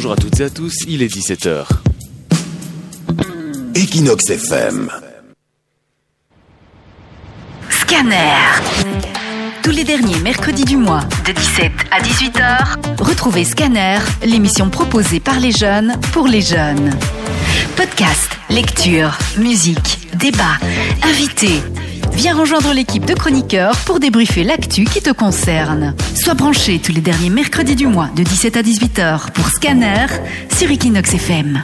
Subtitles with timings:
[0.00, 1.66] Bonjour à toutes et à tous, il est 17h.
[3.74, 4.90] Equinox FM.
[7.68, 8.16] Scanner.
[9.62, 15.38] Tous les derniers mercredis du mois, de 17 à 18h, retrouvez Scanner, l'émission proposée par
[15.38, 16.96] les jeunes pour les jeunes.
[17.76, 20.56] Podcast, lecture, musique, débat,
[21.02, 21.60] invités.
[22.12, 25.94] Viens rejoindre l'équipe de chroniqueurs pour débriefer l'actu qui te concerne.
[26.14, 30.06] Sois branché tous les derniers mercredis du mois de 17 à 18h pour Scanner
[30.56, 31.62] sur Equinox FM.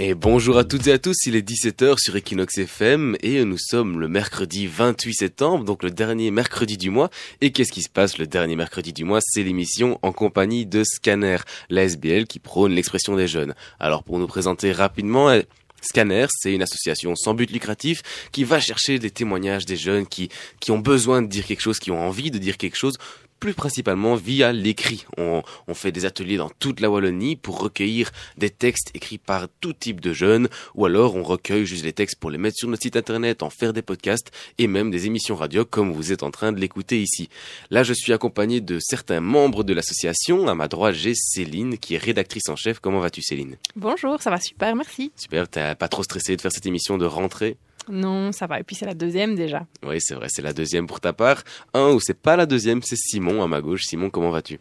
[0.00, 3.58] Et bonjour à toutes et à tous, il est 17h sur Equinox FM et nous
[3.58, 7.10] sommes le mercredi 28 septembre, donc le dernier mercredi du mois.
[7.40, 9.18] Et qu'est-ce qui se passe le dernier mercredi du mois?
[9.20, 11.38] C'est l'émission en compagnie de Scanner,
[11.68, 13.56] la SBL qui prône l'expression des jeunes.
[13.80, 15.36] Alors pour nous présenter rapidement,
[15.80, 20.28] Scanner, c'est une association sans but lucratif qui va chercher des témoignages des jeunes qui,
[20.60, 22.96] qui ont besoin de dire quelque chose, qui ont envie de dire quelque chose
[23.38, 25.06] plus principalement via l'écrit.
[25.16, 25.42] On,
[25.74, 30.00] fait des ateliers dans toute la Wallonie pour recueillir des textes écrits par tout type
[30.00, 32.96] de jeunes, ou alors on recueille juste les textes pour les mettre sur notre site
[32.96, 36.52] internet, en faire des podcasts et même des émissions radio comme vous êtes en train
[36.52, 37.28] de l'écouter ici.
[37.70, 40.48] Là, je suis accompagné de certains membres de l'association.
[40.48, 42.80] À ma droite, j'ai Céline qui est rédactrice en chef.
[42.80, 43.56] Comment vas-tu, Céline?
[43.76, 45.12] Bonjour, ça va super, merci.
[45.16, 47.56] Super, t'as pas trop stressé de faire cette émission de rentrée?
[47.90, 48.60] Non, ça va.
[48.60, 49.66] Et puis c'est la deuxième déjà.
[49.84, 51.42] Oui, c'est vrai, c'est la deuxième pour ta part.
[51.74, 53.84] Un ou c'est pas la deuxième, c'est Simon à ma gauche.
[53.84, 54.58] Simon, comment vas-tu?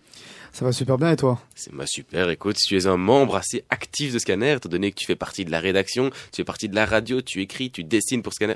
[0.51, 1.39] Ça va super bien et toi?
[1.55, 2.29] C'est ma super.
[2.29, 5.45] Écoute, tu es un membre assez actif de Scanner, étant donné que tu fais partie
[5.45, 8.55] de la rédaction, tu fais partie de la radio, tu écris, tu dessines pour Scanner.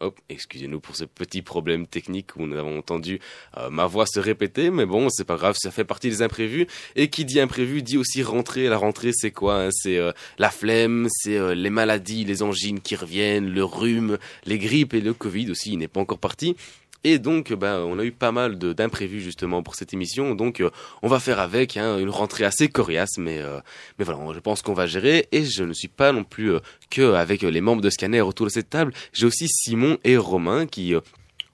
[0.00, 3.18] Oh, excusez-nous pour ce petit problème technique où nous avons entendu
[3.56, 6.68] euh, ma voix se répéter, mais bon, c'est pas grave, ça fait partie des imprévus.
[6.94, 8.68] Et qui dit imprévu dit aussi rentrée.
[8.68, 9.68] La rentrée, c'est quoi hein?
[9.72, 14.58] C'est euh, la flemme, c'est euh, les maladies, les angines qui reviennent, le rhume, les
[14.58, 16.54] grippes et le Covid aussi, il n'est pas encore parti.
[17.04, 20.34] Et donc, ben, on a eu pas mal d'imprévus justement pour cette émission.
[20.34, 20.70] Donc, euh,
[21.02, 23.60] on va faire avec hein, une rentrée assez coriace, mais euh,
[23.98, 25.28] mais voilà, je pense qu'on va gérer.
[25.30, 28.46] Et je ne suis pas non plus euh, que avec les membres de Scanner autour
[28.46, 28.92] de cette table.
[29.12, 30.94] J'ai aussi Simon et Romain qui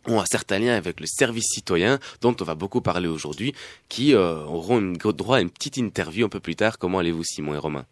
[0.06, 3.54] ont un certain lien avec le service citoyen dont on va beaucoup parler aujourd'hui,
[3.88, 6.78] qui auront droit à une petite interview un peu plus tard.
[6.78, 7.86] Comment allez-vous, Simon et Romain?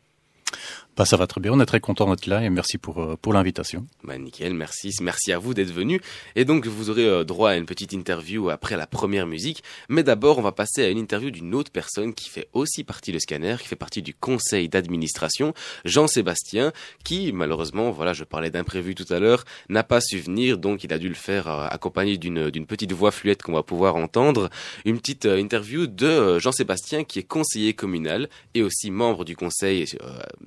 [0.95, 3.17] Bah, ça va très bien, on est très content d'être là et merci pour, euh,
[3.17, 3.87] pour l'invitation.
[4.05, 4.91] Bah, nickel, merci.
[5.01, 6.03] Merci à vous d'être venu.
[6.37, 9.63] Et donc, vous aurez euh, droit à une petite interview après la première musique.
[9.89, 13.11] Mais d'abord, on va passer à une interview d'une autre personne qui fait aussi partie
[13.11, 15.55] de Scanner, qui fait partie du conseil d'administration,
[15.87, 16.73] Jean-Sébastien,
[17.05, 20.93] qui, malheureusement, voilà, je parlais d'imprévu tout à l'heure, n'a pas su venir, donc il
[20.93, 24.51] a dû le faire euh, accompagné d'une, petite voix fluette qu'on va pouvoir entendre.
[24.85, 29.87] Une petite interview de Jean-Sébastien, qui est conseiller communal et aussi membre du conseil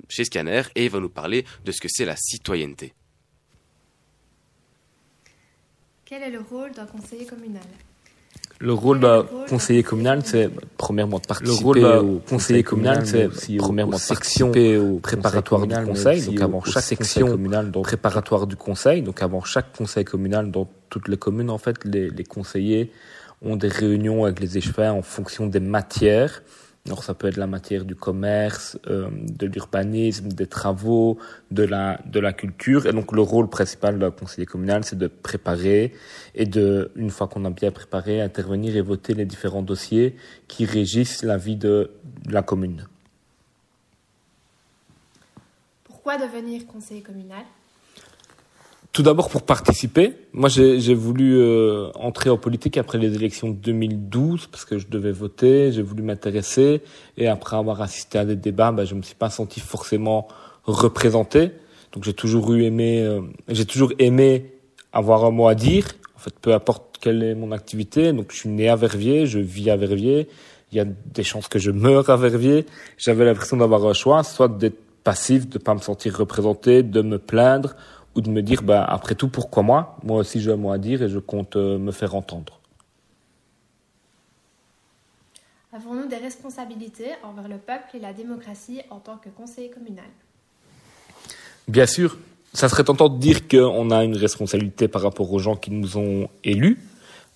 [0.08, 0.35] chez Scanner
[0.74, 2.92] et il va nous parler de ce que c'est la citoyenneté.
[6.04, 7.62] Quel est le rôle d'un conseiller communal?
[8.58, 10.48] Le rôle d'un conseiller communal, c'est
[10.78, 15.74] premièrement de participer le rôle au conseiller communal, c'est premièrement de participer au préparatoire du
[15.74, 16.22] conseil.
[16.22, 19.02] Donc avant chaque section communale, préparatoire du conseil.
[19.02, 22.92] Donc avant chaque conseil communal dans toutes les communes, en fait, les, les conseillers
[23.42, 26.42] ont des réunions avec les échevins en fonction des matières
[26.86, 31.18] alors ça peut être la matière du commerce, euh, de l'urbanisme, des travaux,
[31.50, 32.86] de la de la culture.
[32.86, 35.92] Et donc le rôle principal d'un conseiller communal, c'est de préparer
[36.34, 40.16] et de, une fois qu'on a bien préparé, intervenir et voter les différents dossiers
[40.48, 41.90] qui régissent la vie de
[42.28, 42.86] la commune.
[45.84, 47.44] Pourquoi devenir conseiller communal?
[48.96, 50.14] Tout d'abord pour participer.
[50.32, 54.86] Moi, j'ai voulu euh, entrer en politique après les élections de 2012 parce que je
[54.88, 55.70] devais voter.
[55.70, 56.80] J'ai voulu m'intéresser
[57.18, 60.28] et après avoir assisté à des débats, ben, je me suis pas senti forcément
[60.64, 61.50] représenté.
[61.92, 64.54] Donc j'ai toujours eu aimé, euh, j'ai toujours aimé
[64.94, 65.88] avoir un mot à dire.
[66.16, 68.14] En fait, peu importe quelle est mon activité.
[68.14, 70.26] Donc je suis né à Verviers, je vis à Verviers.
[70.72, 72.64] Il y a des chances que je meure à Verviers.
[72.96, 77.18] J'avais l'impression d'avoir un choix, soit d'être passif, de pas me sentir représenté, de me
[77.18, 77.76] plaindre
[78.16, 79.96] ou de me dire, bah, après tout, pourquoi moi?
[80.02, 82.60] Moi aussi, j'ai un mot à dire et je compte euh, me faire entendre.
[85.72, 90.06] Avons-nous des responsabilités envers le peuple et la démocratie en tant que conseiller communal?
[91.68, 92.16] Bien sûr.
[92.54, 95.98] Ça serait tentant de dire qu'on a une responsabilité par rapport aux gens qui nous
[95.98, 96.78] ont élus.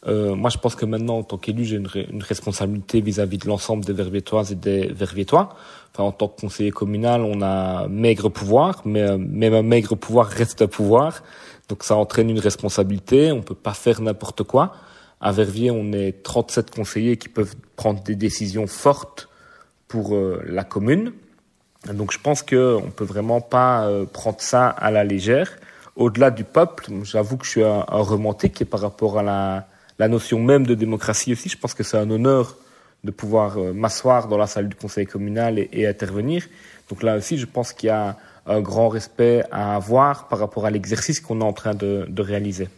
[0.06, 3.85] Euh, moi, je pense que maintenant, en tant qu'élu, j'ai une, responsabilité vis-à-vis de l'ensemble
[3.85, 5.50] des Verviétoises et des Verviétois.
[5.93, 9.97] Enfin, en tant que conseiller communal, on a maigre pouvoir, mais euh, même un maigre
[9.97, 11.23] pouvoir reste un pouvoir.
[11.69, 13.31] Donc, ça entraîne une responsabilité.
[13.32, 14.73] On peut pas faire n'importe quoi.
[15.20, 19.29] À Verviers, on est 37 conseillers qui peuvent prendre des décisions fortes
[19.87, 21.12] pour euh, la commune.
[21.93, 25.50] Donc, je pense qu'on peut vraiment pas prendre ça à la légère.
[25.97, 29.23] Au-delà du peuple, j'avoue que je suis un, un remonté qui est par rapport à
[29.23, 29.67] la
[30.00, 31.50] la notion même de démocratie aussi.
[31.50, 32.56] Je pense que c'est un honneur
[33.05, 36.47] de pouvoir m'asseoir dans la salle du conseil communal et, intervenir.
[36.88, 38.17] Donc là aussi, je pense qu'il y a
[38.47, 42.23] un grand respect à avoir par rapport à l'exercice qu'on est en train de, de
[42.23, 42.69] réaliser.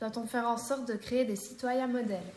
[0.00, 2.30] Doit-on faire en sorte de créer des citoyens modèles?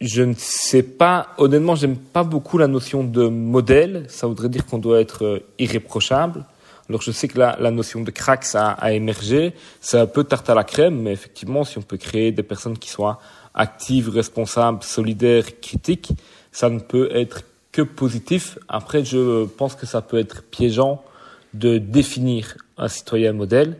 [0.00, 4.06] Je ne sais pas, honnêtement, j'aime pas beaucoup la notion de modèle.
[4.08, 6.44] Ça voudrait dire qu'on doit être euh, irréprochable.
[6.88, 9.54] Alors je sais que la, la notion de crack a, a émergé.
[9.80, 12.78] C'est un peu tarte à la crème, mais effectivement, si on peut créer des personnes
[12.78, 13.18] qui soient
[13.54, 16.12] actives, responsables, solidaires, critiques,
[16.52, 17.42] ça ne peut être
[17.72, 18.58] que positif.
[18.68, 21.02] Après, je pense que ça peut être piégeant
[21.54, 23.76] de définir un citoyen modèle,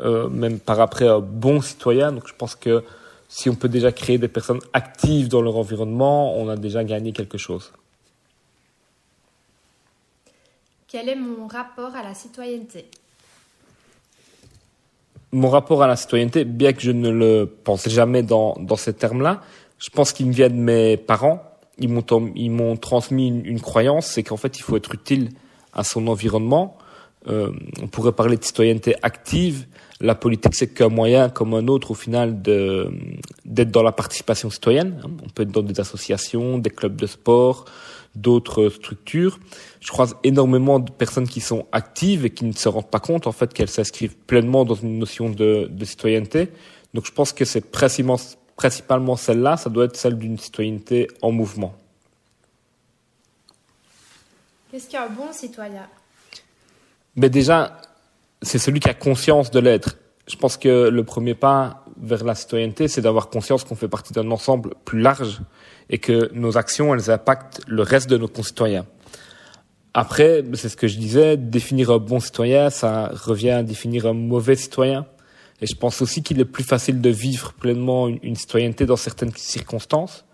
[0.00, 2.12] euh, même par après un bon citoyen.
[2.12, 2.82] Donc je pense que
[3.28, 7.12] si on peut déjà créer des personnes actives dans leur environnement, on a déjà gagné
[7.12, 7.72] quelque chose.
[10.92, 12.84] Quel est mon rapport à la citoyenneté?
[15.32, 18.92] Mon rapport à la citoyenneté, bien que je ne le pense jamais dans, dans ces
[18.92, 19.40] termes-là,
[19.78, 21.42] je pense qu'il me vient de mes parents.
[21.78, 22.04] Ils m'ont,
[22.36, 25.30] ils m'ont transmis une, croyance, c'est qu'en fait, il faut être utile
[25.72, 26.76] à son environnement.
[27.26, 27.52] Euh,
[27.82, 29.64] on pourrait parler de citoyenneté active,
[30.02, 35.00] la politique, c'est qu'un moyen comme un autre, au final, d'être dans la participation citoyenne.
[35.24, 37.64] On peut être dans des associations, des clubs de sport,
[38.14, 39.38] d'autres structures.
[39.80, 43.26] Je croise énormément de personnes qui sont actives et qui ne se rendent pas compte,
[43.26, 46.50] en fait, qu'elles s'inscrivent pleinement dans une notion de, citoyenneté.
[46.94, 48.20] Donc, je pense que c'est principalement,
[48.56, 51.74] principalement celle-là, ça doit être celle d'une citoyenneté en mouvement.
[54.70, 55.86] Qu'est-ce qu'un bon citoyen?
[57.16, 57.80] Mais déjà,
[58.40, 59.96] c'est celui qui a conscience de l'être.
[60.26, 64.12] Je pense que le premier pas vers la citoyenneté, c'est d'avoir conscience qu'on fait partie
[64.12, 65.40] d'un ensemble plus large
[65.90, 68.86] et que nos actions, elles impactent le reste de nos concitoyens.
[69.94, 74.14] Après, c'est ce que je disais, définir un bon citoyen, ça revient à définir un
[74.14, 75.06] mauvais citoyen.
[75.60, 79.34] Et je pense aussi qu'il est plus facile de vivre pleinement une, citoyenneté dans certaines
[79.36, 80.24] circonstances.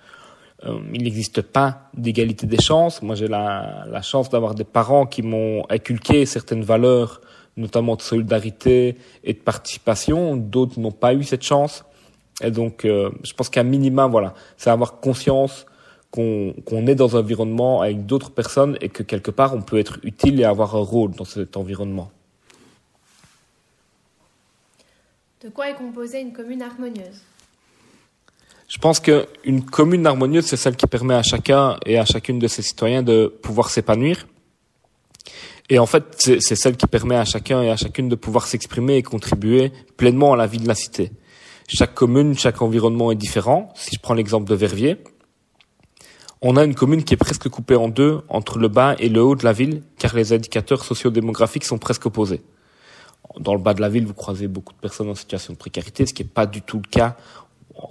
[0.65, 3.03] Euh, il n'existe pas d'égalité des chances.
[3.03, 7.21] Moi, j'ai la, la chance d'avoir des parents qui m'ont inculqué certaines valeurs
[7.59, 10.37] notamment de solidarité et de participation.
[10.37, 11.85] D'autres n'ont pas eu cette chance.
[12.43, 15.67] Et donc, euh, je pense qu'un minima, voilà, c'est avoir conscience
[16.11, 19.99] qu'on est dans un environnement avec d'autres personnes et que quelque part, on peut être
[20.03, 22.11] utile et avoir un rôle dans cet environnement.
[25.43, 27.23] De quoi est composée une commune harmonieuse?
[28.69, 32.49] Je pense qu'une commune harmonieuse, c'est celle qui permet à chacun et à chacune de
[32.49, 34.27] ses citoyens de pouvoir s'épanouir
[35.71, 38.97] et en fait, c'est celle qui permet à chacun et à chacune de pouvoir s'exprimer
[38.97, 41.11] et contribuer pleinement à la vie de la cité.
[41.69, 43.73] Chaque commune, chaque environnement est différent.
[43.77, 44.99] Si je prends l'exemple de Verviers,
[46.43, 49.23] on a une commune qui est presque coupée en deux entre le bas et le
[49.23, 52.43] haut de la ville, car les indicateurs sociodémographiques sont presque opposés.
[53.39, 56.07] Dans le bas de la ville, vous croisez beaucoup de personnes en situation de précarité,
[56.07, 57.17] ce qui n'est pas du tout le cas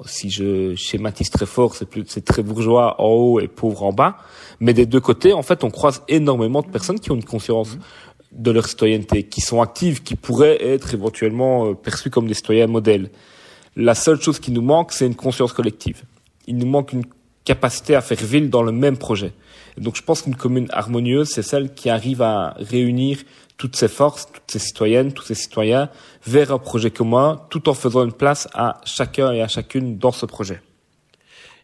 [0.05, 3.93] si je schématise très fort, c'est plus, c'est très bourgeois en haut et pauvre en
[3.93, 4.17] bas.
[4.59, 7.77] Mais des deux côtés, en fait, on croise énormément de personnes qui ont une conscience
[8.31, 12.67] de leur citoyenneté, qui sont actives, qui pourraient être éventuellement euh, perçues comme des citoyens
[12.67, 13.09] modèles.
[13.79, 16.01] La seule chose qui nous manque, c'est une conscience collective.
[16.47, 17.05] Il nous manque une
[17.45, 19.33] capacité à faire ville dans le même projet.
[19.77, 23.19] donc je pense qu'une commune harmonieuse, c'est celle qui arrive à réunir
[23.55, 25.89] toutes ces forces, toutes ces citoyennes, tous ces citoyens
[26.25, 30.11] vers un projet commun, tout en faisant une place à chacun et à chacune dans
[30.11, 30.59] ce projet.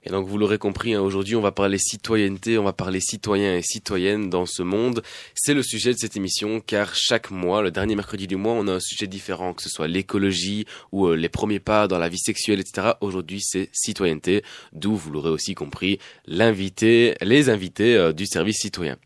[0.06, 3.56] Et donc vous l'aurez compris, hein, aujourd'hui on va parler citoyenneté, on va parler citoyens
[3.56, 5.02] et citoyennes dans ce monde.
[5.34, 8.68] C'est le sujet de cette émission car chaque mois, le dernier mercredi du mois, on
[8.68, 12.10] a un sujet différent, que ce soit l'écologie ou euh, les premiers pas dans la
[12.10, 12.92] vie sexuelle, etc.
[13.00, 14.44] Aujourd'hui c'est citoyenneté,
[14.74, 18.98] d'où vous l'aurez aussi compris, l'invité, les invités euh, du service citoyen.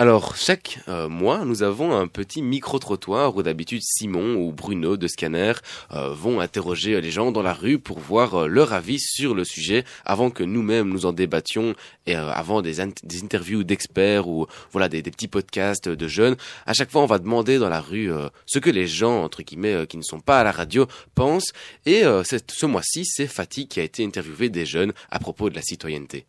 [0.00, 5.06] Alors, chaque euh, mois, nous avons un petit micro-trottoir où d'habitude Simon ou Bruno de
[5.06, 5.52] Scanner
[5.92, 9.44] euh, vont interroger les gens dans la rue pour voir euh, leur avis sur le
[9.44, 11.74] sujet avant que nous-mêmes nous en débattions
[12.06, 16.36] et avant des, des interviews d'experts ou voilà des, petits podcasts de jeunes.
[16.64, 18.10] À chaque fois, on va demander dans la rue
[18.46, 21.52] ce que les gens, entre guillemets, qui ne sont pas à la radio pensent.
[21.84, 25.62] Et ce mois-ci, c'est Fatih qui a été interviewé des jeunes à propos de la
[25.62, 26.24] citoyenneté.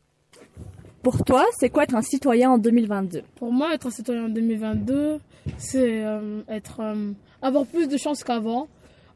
[1.04, 4.30] Pour toi, c'est quoi être un citoyen en 2022 Pour moi, être un citoyen en
[4.30, 5.18] 2022,
[5.58, 8.68] c'est euh, être euh, avoir plus de chances qu'avant.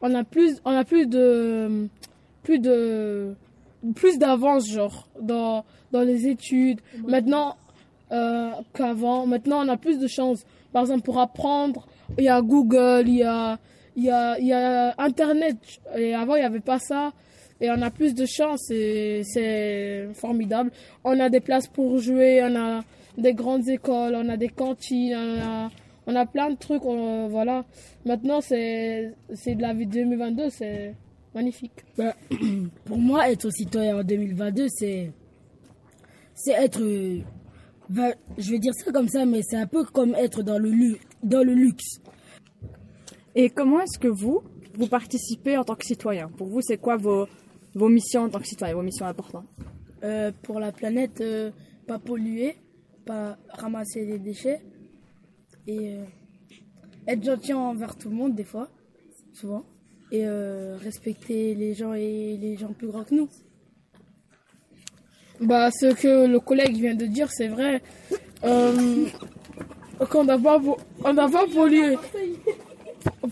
[0.02, 1.88] On a plus, on a plus de,
[2.42, 3.36] plus de,
[3.96, 6.82] plus d'avance genre dans dans les études.
[7.08, 7.56] Maintenant
[8.12, 10.44] euh, qu'avant, maintenant on a plus de chances.
[10.74, 11.86] Par exemple, pour apprendre,
[12.18, 13.60] il y a Google, il y a
[13.96, 15.58] il y a, il y a Internet.
[15.96, 17.14] Et avant, il n'y avait pas ça
[17.62, 20.72] et on a plus de chance et c'est formidable.
[21.04, 22.84] On a des places pour jouer, on a
[23.18, 25.72] des grandes écoles, on a des cantines, on a,
[26.08, 26.84] on a plein de trucs.
[26.84, 27.66] voilà.
[28.06, 30.94] Maintenant, c'est de la vie 2022, c'est
[31.34, 31.84] magnifique.
[31.98, 32.16] Bah,
[32.86, 35.12] pour moi, être citoyen en 2022, c'est
[36.38, 37.22] c'est être, euh,
[38.38, 41.44] je vais dire ça comme ça, mais c'est un peu comme être dans le dans
[41.44, 42.00] le luxe.
[43.36, 44.42] Et comment est-ce que vous
[44.74, 46.30] vous participez en tant que citoyen?
[46.38, 47.28] Pour vous, c'est quoi vos
[47.76, 49.46] vos missions en tant que citoyen, vos missions importantes
[50.04, 51.52] euh, Pour la planète, euh,
[51.88, 52.56] pas polluer,
[53.06, 54.62] pas ramasser des déchets
[55.68, 55.98] et
[57.08, 58.70] être gentil envers tout le monde des fois,
[59.34, 59.66] souvent,
[60.12, 63.30] et respecter les gens et les gens plus grands que nous.
[65.42, 67.82] Bah, ce que le collègue vient de dire, c'est vrai.
[68.44, 69.06] Euh,
[70.10, 70.62] qu'on n'a pas,
[71.04, 71.98] on n'a pas pollué.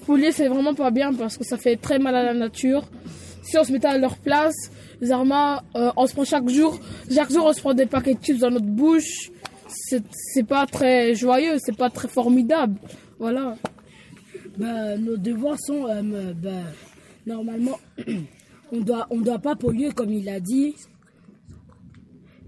[0.05, 2.83] Polluer, c'est vraiment pas bien parce que ça fait très mal à la nature.
[3.43, 4.55] Si on se mettait à leur place,
[5.01, 6.79] Zarma, euh, on se prend chaque jour,
[7.13, 9.31] chaque jour on se prend des paquets de chips dans notre bouche.
[9.67, 12.79] C'est pas très joyeux, c'est pas très formidable.
[13.19, 13.55] Voilà.
[14.57, 16.51] Bah, nos devoirs sont, euh, bah,
[17.25, 17.79] normalement,
[18.71, 20.75] on doit, on doit pas polluer comme il a dit.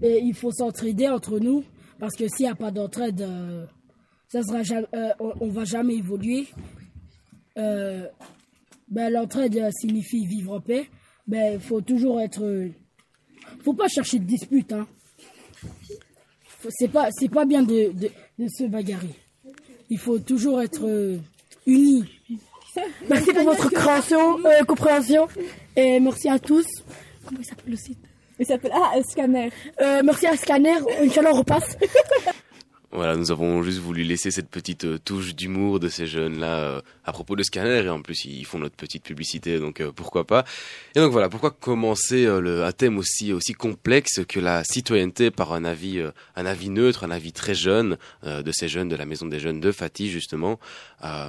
[0.02, 1.64] Et il faut s'entraider entre nous
[1.98, 3.66] parce que s'il n'y a pas d'entraide, euh,
[4.34, 6.46] euh, on, ne va jamais évoluer.
[8.88, 10.88] Euh, ben, l'entraide signifie vivre en paix.
[11.26, 12.68] Ben, il faut toujours être.
[13.64, 14.72] faut pas chercher de dispute.
[14.72, 14.86] Hein.
[16.70, 19.14] C'est pas, c'est pas bien de, de, se bagarrer.
[19.90, 21.18] Il faut toujours être
[21.66, 22.04] unis.
[23.08, 25.28] Merci pour votre compréhension, compréhension
[25.76, 26.66] et merci à tous.
[27.24, 27.98] Comment il s'appelle le site?
[28.38, 29.50] Il s'appelle ah Scanner.
[29.80, 30.76] Euh, merci à Scanner.
[31.00, 31.76] Inch'Allah on repasse.
[32.96, 36.80] Voilà, nous avons juste voulu laisser cette petite euh, touche d'humour de ces jeunes-là euh,
[37.04, 40.46] à propos de Scanner et en plus ils font notre petite publicité donc pourquoi pas.
[40.94, 45.52] Et donc voilà, pourquoi commencer le, un thème aussi aussi complexe que la citoyenneté par
[45.52, 46.02] un avis
[46.36, 49.60] un avis neutre, un avis très jeune de ces jeunes de la maison des jeunes
[49.60, 50.58] de Fatih justement.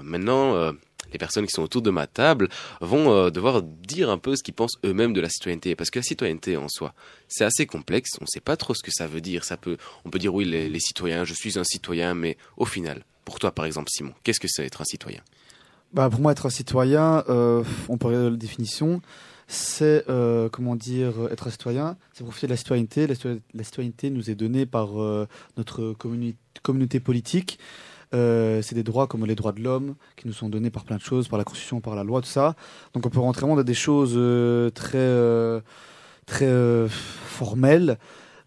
[0.04, 0.72] maintenant
[1.12, 2.50] les personnes qui sont autour de ma table
[2.82, 5.76] vont euh, devoir dire un peu ce qu'ils pensent eux-mêmes de la citoyenneté.
[5.76, 6.94] Parce que la citoyenneté en soi,
[7.28, 8.12] c'est assez complexe.
[8.20, 9.44] On ne sait pas trop ce que ça veut dire.
[9.44, 13.04] Ça peut, on peut dire oui, les, citoyens, je suis un citoyen, mais au final,
[13.26, 15.22] pour toi par exemple, Simon, qu'est-ce que c'est être un citoyen?
[15.94, 19.02] Bah, Pour moi, être un citoyen, euh, on peut regarder la définition
[19.50, 23.08] c'est euh, comment dire être un citoyen, c'est profiter de la citoyenneté.
[23.08, 24.90] La, citoyenneté nous est donnée par
[25.56, 25.94] notre
[26.62, 27.58] communauté politique.
[28.14, 30.96] Euh, c'est des droits comme les droits de l'homme qui nous sont donnés par plein
[30.96, 32.56] de choses, par la Constitution, par la loi, tout ça.
[32.94, 35.60] Donc on peut rentrer vraiment dans des choses euh, très, euh,
[36.26, 36.50] très
[36.90, 37.98] formelles.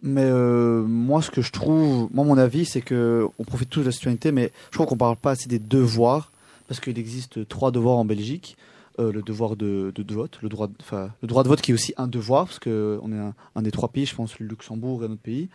[0.02, 3.84] Mais moi, ce que je trouve, moi, mon avis, c'est que on profite tous de
[3.84, 6.32] la citoyenneté, mais je crois qu'on parle pas assez des devoirs,
[6.68, 8.56] parce qu'il existe trois devoirs en Belgique.
[8.98, 11.92] le devoir de, de, vote, le droit, enfin, le droit de vote qui est aussi
[11.98, 15.08] un devoir, parce qu'on est un, un, des trois pays, je pense, le Luxembourg et
[15.08, 15.50] notre pays.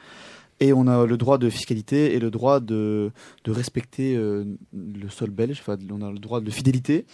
[0.59, 3.11] Et on a le droit de fiscalité et le droit de,
[3.43, 7.05] de respecter euh, le sol belge, on a le droit de fidélité.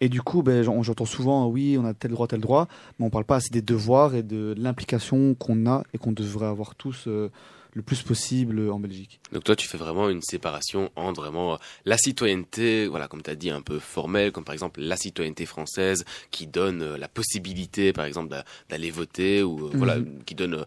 [0.00, 2.68] Et du coup, ben, j'entends souvent, oui, on a tel droit, tel droit,
[2.98, 6.46] mais on parle pas assez des devoirs et de l'implication qu'on a et qu'on devrait
[6.46, 7.30] avoir tous euh,
[7.72, 9.20] le plus possible en Belgique.
[9.32, 13.30] Donc toi, tu fais vraiment une séparation entre vraiment euh, la citoyenneté, voilà, comme tu
[13.30, 17.08] as dit, un peu formelle, comme par exemple la citoyenneté française qui donne euh, la
[17.08, 18.34] possibilité, par exemple,
[18.68, 20.24] d'aller voter ou euh, voilà, mhm.
[20.24, 20.64] qui donne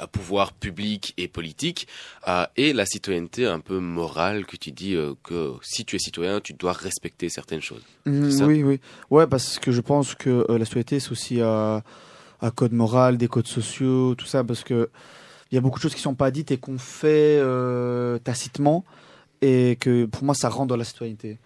[0.00, 1.88] un pouvoir public et politique,
[2.56, 6.54] et la citoyenneté un peu morale que tu dis que si tu es citoyen, tu
[6.54, 7.82] dois respecter certaines choses.
[8.06, 8.80] Mhm, oui, oui,
[9.10, 11.82] ouais, parce que je pense que la citoyenneté c'est aussi un
[12.54, 14.88] code moral, des codes sociaux, tout ça, parce que
[15.50, 18.84] il y a beaucoup de choses qui sont pas dites et qu'on fait euh, tacitement
[19.40, 21.38] et que pour moi ça rentre dans la citoyenneté.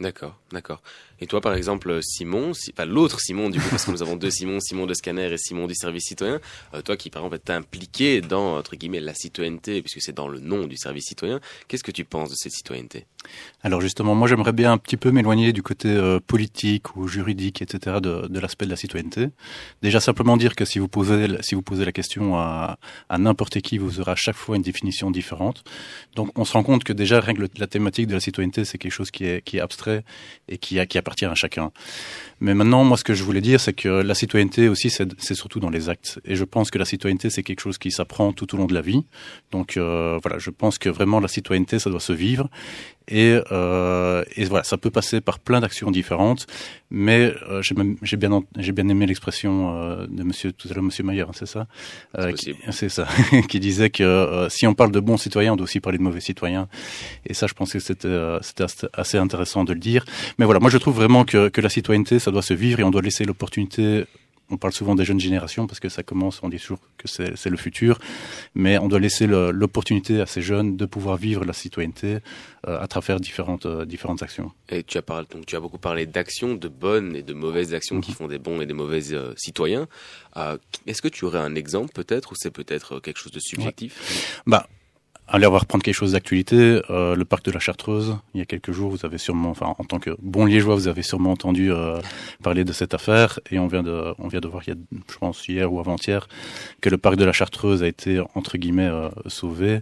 [0.00, 0.82] D'accord, d'accord.
[1.20, 4.30] Et toi, par exemple, Simon, pas l'autre Simon, du coup, parce que nous avons deux
[4.30, 6.40] Simon, Simon de Scanner et Simon du service citoyen,
[6.72, 10.28] euh, toi qui, par exemple, es impliqué dans, entre guillemets, la citoyenneté, puisque c'est dans
[10.28, 13.06] le nom du service citoyen, qu'est-ce que tu penses de cette citoyenneté?
[13.62, 17.62] Alors justement, moi j'aimerais bien un petit peu m'éloigner du côté euh, politique ou juridique,
[17.62, 19.28] etc., de, l'aspect de la citoyenneté.
[19.82, 23.60] Déjà simplement dire que si vous posez, si vous posez la question à, à n'importe
[23.60, 25.64] qui, vous aurez à chaque fois une définition différente.
[26.14, 28.78] Donc on se rend compte que déjà, rien que la thématique de la citoyenneté, c'est
[28.78, 30.04] quelque chose qui est, qui est abstrait
[30.48, 31.70] et qui, a, qui appartient à chacun.
[32.40, 35.60] Mais maintenant, moi, ce que je voulais dire, c'est que la citoyenneté aussi, c'est surtout
[35.60, 36.20] dans les actes.
[36.24, 38.74] Et je pense que la citoyenneté, c'est quelque chose qui s'apprend tout au long de
[38.74, 39.04] la vie.
[39.50, 42.48] Donc euh, voilà, je pense que vraiment la citoyenneté, ça doit se vivre.
[43.08, 46.46] Et, euh, et, voilà, ça peut passer par plein d'actions différentes,
[46.90, 47.74] mais euh, j'ai
[48.16, 51.46] bien j'ai bien aimé l'expression euh, de Monsieur tout à l'heure, Monsieur Mayer, hein, c'est
[51.46, 51.66] ça,
[52.18, 52.32] euh,
[52.70, 53.06] c'est ça,
[53.48, 56.02] qui disait que euh, si on parle de bons citoyens, on doit aussi parler de
[56.02, 56.66] mauvais citoyens.
[57.26, 60.06] Et ça, je pense que c'était euh, c'était assez intéressant de le dire.
[60.38, 62.84] Mais voilà, moi je trouve vraiment que que la citoyenneté, ça doit se vivre et
[62.84, 64.06] on doit laisser l'opportunité
[64.50, 67.46] on parle souvent des jeunes générations parce que ça commence, on dit toujours que c'est
[67.46, 67.98] le futur,
[68.54, 72.18] mais on doit laisser l'opportunité à ces jeunes de pouvoir vivre la citoyenneté
[72.66, 74.52] euh, à travers différentes, euh, différentes actions.
[74.68, 77.74] Et tu as, parlé, donc, tu as beaucoup parlé d'actions, de bonnes et de mauvaises
[77.74, 78.16] actions qui mhm.
[78.16, 79.88] font des bons et des mauvais euh, citoyens.
[80.86, 84.42] Est-ce que tu aurais un exemple peut-être ou c'est peut-être quelque chose de subjectif?
[84.46, 84.68] Bah,
[85.26, 86.82] Allez, on va reprendre quelque chose d'actualité.
[86.90, 89.74] Euh, le parc de la Chartreuse, il y a quelques jours, vous avez sûrement, enfin,
[89.78, 91.98] en tant que bon liégeois, vous avez sûrement entendu euh,
[92.42, 93.40] parler de cette affaire.
[93.50, 94.76] Et on vient de, on vient de voir, il y a,
[95.10, 96.28] je pense, hier ou avant-hier,
[96.82, 99.80] que le parc de la Chartreuse a été entre guillemets euh, sauvé.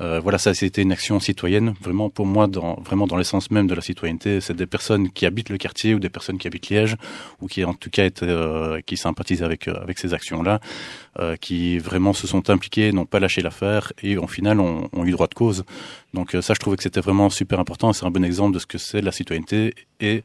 [0.00, 1.72] Euh, voilà, ça, c'était une action citoyenne.
[1.80, 5.24] Vraiment, pour moi, dans, vraiment dans l'essence même de la citoyenneté, c'est des personnes qui
[5.24, 6.96] habitent le quartier ou des personnes qui habitent Liège
[7.40, 10.58] ou qui, en tout cas, étaient, euh, qui sympathisent avec avec ces actions-là,
[11.40, 15.10] qui vraiment se sont impliqués, n'ont pas lâché l'affaire et, au final, on ont, eu
[15.10, 15.64] droit de cause.
[16.14, 17.92] Donc euh, ça, je trouvais que c'était vraiment super important.
[17.92, 19.74] C'est un bon exemple de ce que c'est la citoyenneté.
[20.00, 20.22] Et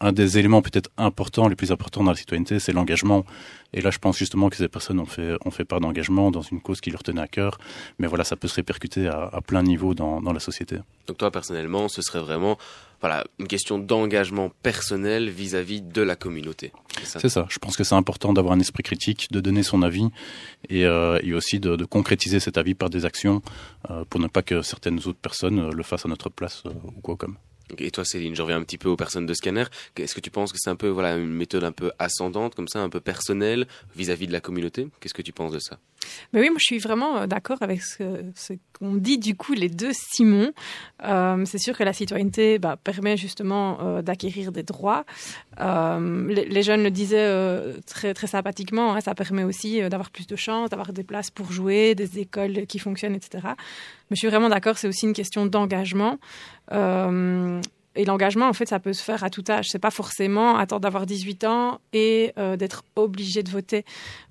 [0.00, 3.24] un des éléments peut-être importants, les plus importants dans la citoyenneté, c'est l'engagement.
[3.72, 6.42] Et là, je pense justement que ces personnes ont fait, ont fait part d'engagement dans
[6.42, 7.58] une cause qui leur tenait à cœur.
[7.98, 10.78] Mais voilà, ça peut se répercuter à, à plein niveau dans, dans la société.
[11.06, 12.58] Donc toi, personnellement, ce serait vraiment
[13.04, 16.72] voilà, une question d'engagement personnel vis-à-vis de la communauté.
[17.02, 17.46] C'est ça.
[17.50, 20.08] Je pense que c'est important d'avoir un esprit critique, de donner son avis
[20.70, 23.42] et, euh, et aussi de, de, concrétiser cet avis par des actions
[23.90, 26.70] euh, pour ne pas que certaines autres personnes euh, le fassent à notre place euh,
[26.96, 27.36] ou quoi comme.
[27.78, 29.64] Et toi, Céline, je reviens un petit peu aux personnes de Scanner.
[29.96, 32.68] Est-ce que tu penses que c'est un peu voilà une méthode un peu ascendante, comme
[32.68, 34.88] ça, un peu personnelle vis-à-vis de la communauté?
[35.00, 35.78] Qu'est-ce que tu penses de ça?
[36.32, 39.52] Mais oui, moi, je suis vraiment euh, d'accord avec ce, ce qu'ont dit du coup
[39.52, 40.52] les deux Simon.
[41.04, 45.04] Euh, c'est sûr que la citoyenneté bah, permet justement euh, d'acquérir des droits.
[45.58, 47.30] Les, jeunes le disaient
[47.86, 48.94] très très sympathiquement.
[48.94, 52.66] Hein, ça permet aussi d'avoir plus de chance, d'avoir des places pour jouer, des écoles
[52.66, 53.48] qui fonctionnent, etc.
[54.10, 56.18] Mais je suis vraiment d'accord, c'est aussi une question d'engagement.
[57.96, 59.68] Et l'engagement, en fait, ça peut se faire à tout âge.
[59.68, 63.84] C'est pas forcément attendre d'avoir 18 ans et euh, d'être obligé de voter.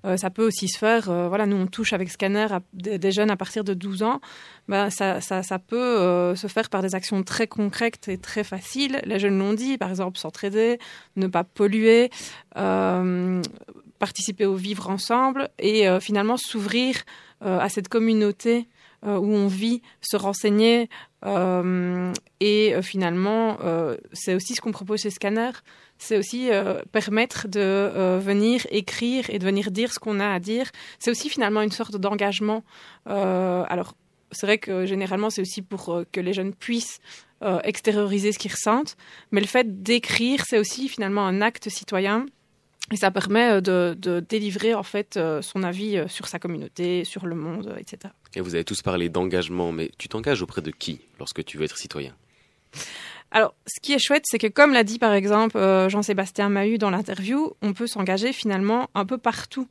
[0.05, 1.09] Euh, ça peut aussi se faire.
[1.09, 4.19] Euh, voilà, nous on touche avec Scanner des, jeunes à partir de 12 ans.
[4.67, 8.99] Ben, ça, ça, ça peut se faire par des actions très concrètes et très faciles.
[9.05, 10.79] Les jeunes l'ont dit, par exemple, s'entraider,
[11.15, 12.09] ne pas polluer,
[13.99, 17.03] participer au vivre ensemble et finalement s'ouvrir
[17.41, 18.67] à cette communauté
[19.05, 20.87] euh, où on vit, se renseigner.
[21.25, 23.57] Euh, et euh, finalement,
[24.13, 25.51] c'est aussi ce qu'on propose chez Scanner,
[25.97, 26.49] c'est aussi
[26.91, 30.69] permettre de venir écrire et de venir dire ce qu'on a à dire.
[30.99, 32.63] C'est aussi finalement une sorte d'engagement.
[33.05, 33.93] alors,
[34.31, 36.99] c'est vrai que généralement, c'est aussi pour que les jeunes puissent
[37.63, 38.95] extérioriser ce qu'ils ressentent,
[39.31, 42.25] mais le fait d'écrire, c'est aussi finalement un acte citoyen
[42.91, 47.35] et ça permet de, de, délivrer en fait son avis sur sa communauté, sur le
[47.35, 48.13] monde, etc.
[48.35, 51.63] Et vous avez tous parlé d'engagement, mais tu t'engages auprès de qui lorsque tu veux
[51.63, 52.13] être citoyen?
[53.33, 56.77] Alors, ce qui est chouette, c'est que comme l'a dit par exemple euh, Jean-Sébastien Mahut
[56.77, 59.67] dans l'interview, on peut s'engager finalement un peu partout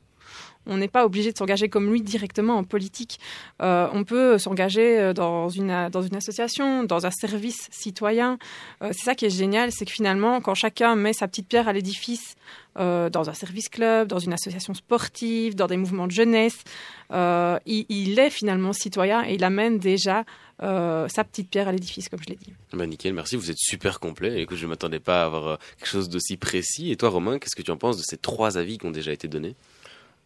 [0.66, 3.18] on n'est pas obligé de s'engager comme lui directement en politique.
[3.62, 8.38] Euh, on peut s'engager euh, dans une, association, dans un service citoyen.
[8.82, 11.68] Euh, c'est ça qui est génial, c'est que finalement, quand chacun met sa petite pierre
[11.68, 12.36] à l'édifice,
[12.74, 16.64] dans un service club, dans une association sportive, dans des mouvements de jeunesse,
[17.10, 20.24] il, est finalement citoyen et il amène déjà
[20.58, 22.54] sa petite pierre à l'édifice, comme je l'ai dit.
[22.72, 24.40] Bah nickel, merci, vous êtes super complet.
[24.40, 26.90] Écoute, je ne m'attendais pas à avoir quelque chose d'aussi précis.
[26.90, 29.12] Et toi, Romain, qu'est-ce que tu en penses de ces trois avis qui ont déjà
[29.12, 29.54] été donnés?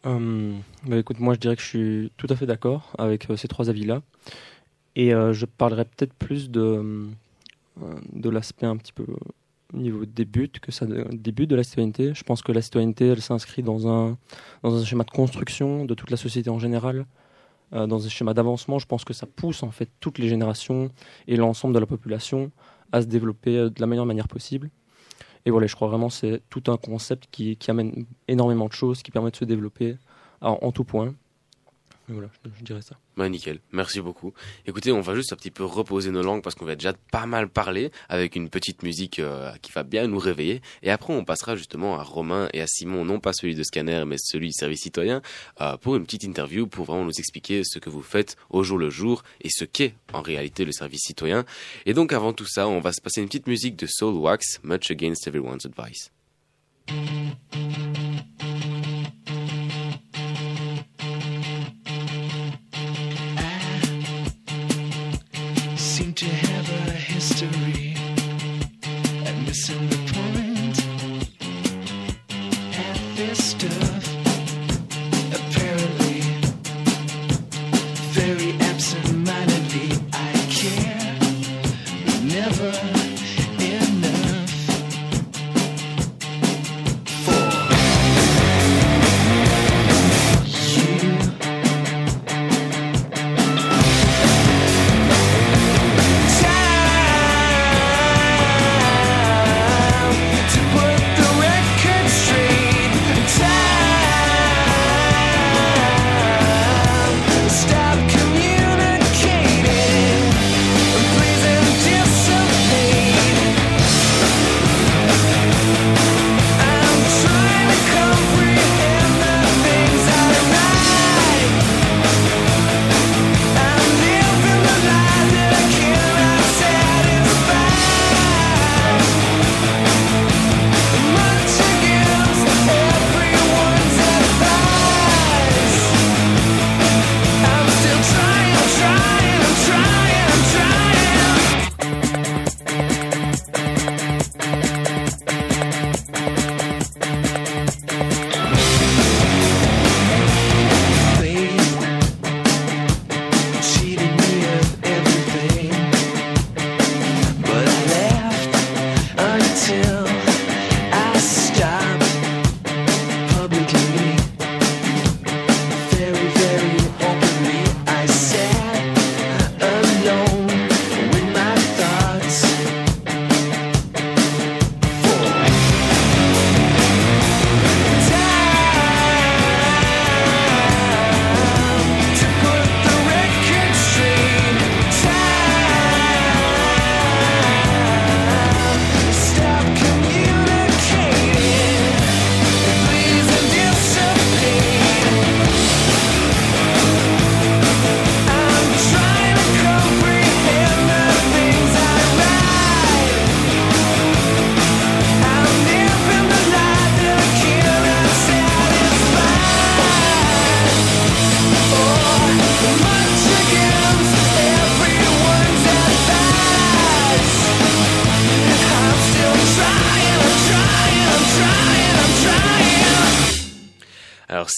[0.05, 3.37] Euh, bah écoute, moi je dirais que je suis tout à fait d'accord avec euh,
[3.37, 4.03] ces trois avis-là.
[4.95, 7.07] Et euh, je parlerai peut-être plus de,
[8.13, 9.07] de l'aspect un petit peu
[9.75, 12.15] au niveau des buts que ça début de la citoyenneté.
[12.15, 14.17] Je pense que la citoyenneté, elle s'inscrit dans un,
[14.63, 17.07] dans un schéma de construction de toute la société en général.
[17.73, 20.89] Dans un schéma d'avancement, je pense que ça pousse en fait toutes les générations
[21.27, 22.53] et l'ensemble de la population
[22.93, 24.71] à se développer de la meilleure manière possible.
[25.47, 29.03] Et voilà, je crois vraiment que c'est tout un concept qui, amène énormément de choses,
[29.03, 29.97] qui permet de se développer
[30.43, 31.15] en tout point.
[32.09, 32.97] Voilà, je, je dirais ça.
[33.17, 34.33] Bah nickel, merci beaucoup.
[34.67, 37.27] Écoutez, on va juste un petit peu reposer nos langues parce qu'on va déjà pas
[37.27, 40.61] mal parler avec une petite musique euh, qui va bien nous réveiller.
[40.83, 44.05] Et après, on passera justement à Romain et à Simon, non pas celui de Scanner,
[44.07, 45.21] mais celui du service citoyen,
[45.61, 48.79] euh, pour une petite interview pour vraiment nous expliquer ce que vous faites au jour
[48.79, 51.45] le jour et ce qu'est en réalité le service citoyen.
[51.87, 54.61] Et donc avant tout ça, on va se passer une petite musique de Soul Wax,
[54.63, 56.11] Much Against Everyone's Advice.
[69.67, 70.06] Peace.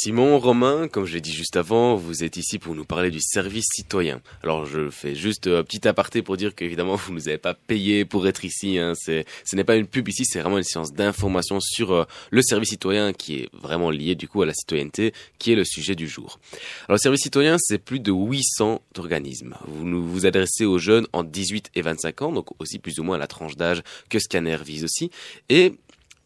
[0.08, 3.20] Simon, Romain, comme je l'ai dit juste avant, vous êtes ici pour nous parler du
[3.20, 4.22] service citoyen.
[4.42, 8.06] Alors je fais juste un petit aparté pour dire qu'évidemment vous nous avez pas payé
[8.06, 8.78] pour être ici.
[8.78, 8.94] Hein.
[8.96, 12.40] C'est, ce n'est pas une pub ici, c'est vraiment une séance d'information sur euh, le
[12.40, 15.94] service citoyen qui est vraiment lié du coup à la citoyenneté, qui est le sujet
[15.94, 16.40] du jour.
[16.88, 19.56] Alors le service citoyen, c'est plus de 800 organismes.
[19.66, 23.02] Vous nous vous adressez aux jeunes en 18 et 25 ans, donc aussi plus ou
[23.02, 25.10] moins à la tranche d'âge que Scanner vise aussi.
[25.50, 25.74] Et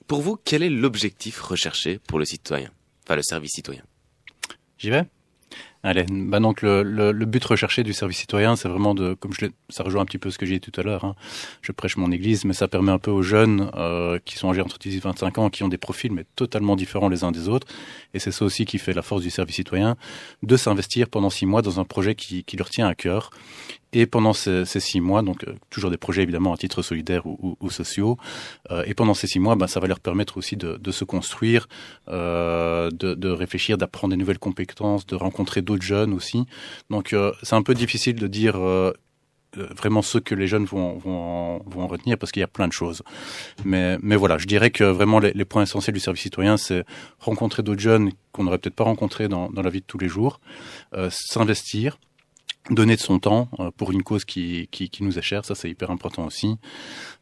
[0.07, 2.71] pour vous, quel est l'objectif recherché pour le citoyen?
[3.05, 3.83] Enfin, le service citoyen.
[4.79, 5.05] J'y vais?
[5.85, 9.47] Allez, bah donc le, le, but recherché du service citoyen, c'est vraiment de, comme je
[9.69, 11.05] ça rejoint un petit peu ce que j'ai dit tout à l'heure.
[11.05, 11.17] Hein.
[11.61, 14.61] Je prêche mon église, mais ça permet un peu aux jeunes euh, qui sont âgés
[14.61, 17.49] entre 10 et 25 ans, qui ont des profils mais totalement différents les uns des
[17.49, 17.67] autres,
[18.15, 19.97] et c'est ça aussi qui fait la force du service citoyen,
[20.45, 23.31] de s'investir pendant six mois dans un projet qui, qui leur tient à cœur
[23.93, 27.27] et pendant ces, ces six mois, donc euh, toujours des projets évidemment à titre solidaire
[27.27, 28.17] ou, ou, ou sociaux,
[28.71, 31.05] euh, et pendant ces six mois, ben, ça va leur permettre aussi de, de se
[31.05, 31.69] construire,
[32.09, 36.45] euh, de, de, réfléchir, d'apprendre des nouvelles compétences, de rencontrer d'autres jeunes aussi.
[36.91, 38.93] Donc euh, c'est un peu difficile de dire euh,
[39.77, 42.69] vraiment ce que les jeunes vont, vont, vont en retenir parce qu'il y a plein
[42.69, 43.03] de choses.
[43.65, 46.85] Mais, mais voilà, je dirais que vraiment les, les points essentiels du service citoyen, c'est
[47.19, 50.09] rencontrer d'autres jeunes qu'on n'aurait peut-être pas rencontrés dans, dans la vie de tous les
[50.09, 50.41] jours,
[50.95, 51.99] euh, s'investir,
[52.70, 54.68] donner de son temps euh, pour une cause qui,
[55.01, 56.57] nous est chère, ça c'est hyper important aussi,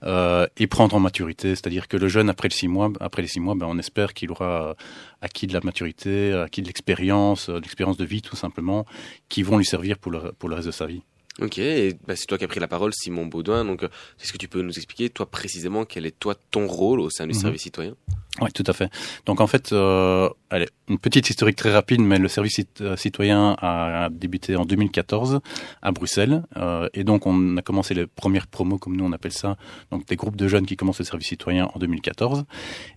[0.03, 3.29] euh, et prendre en maturité, c'est-à-dire que le jeune après les six mois, après les
[3.29, 4.75] six mois, ben, on espère qu'il aura
[5.23, 8.85] acquis de la maturité, acquis de l'expérience, de l'expérience de vie tout simplement,
[9.29, 11.03] qui vont lui servir le, pour le reste de sa vie.
[11.41, 13.65] Ok, et bah, c'est toi qui as pris la parole, Simon Baudouin.
[13.65, 17.11] Donc, est-ce que tu peux nous expliquer, toi précisément, quel est toi ton rôle au
[17.11, 17.41] sein du mmh.
[17.41, 17.95] service citoyen?
[18.41, 18.91] Oui, tout à fait.
[19.27, 22.61] Donc en fait, euh, allez, une petite historique très rapide, mais le service
[22.97, 25.41] citoyen a débuté en 2014
[25.83, 29.33] à Bruxelles, euh, et donc on a commencé les premières promos, comme nous on appelle
[29.33, 29.57] ça,
[29.91, 32.45] donc des groupes de jeunes qui commencent le service citoyen en 2014.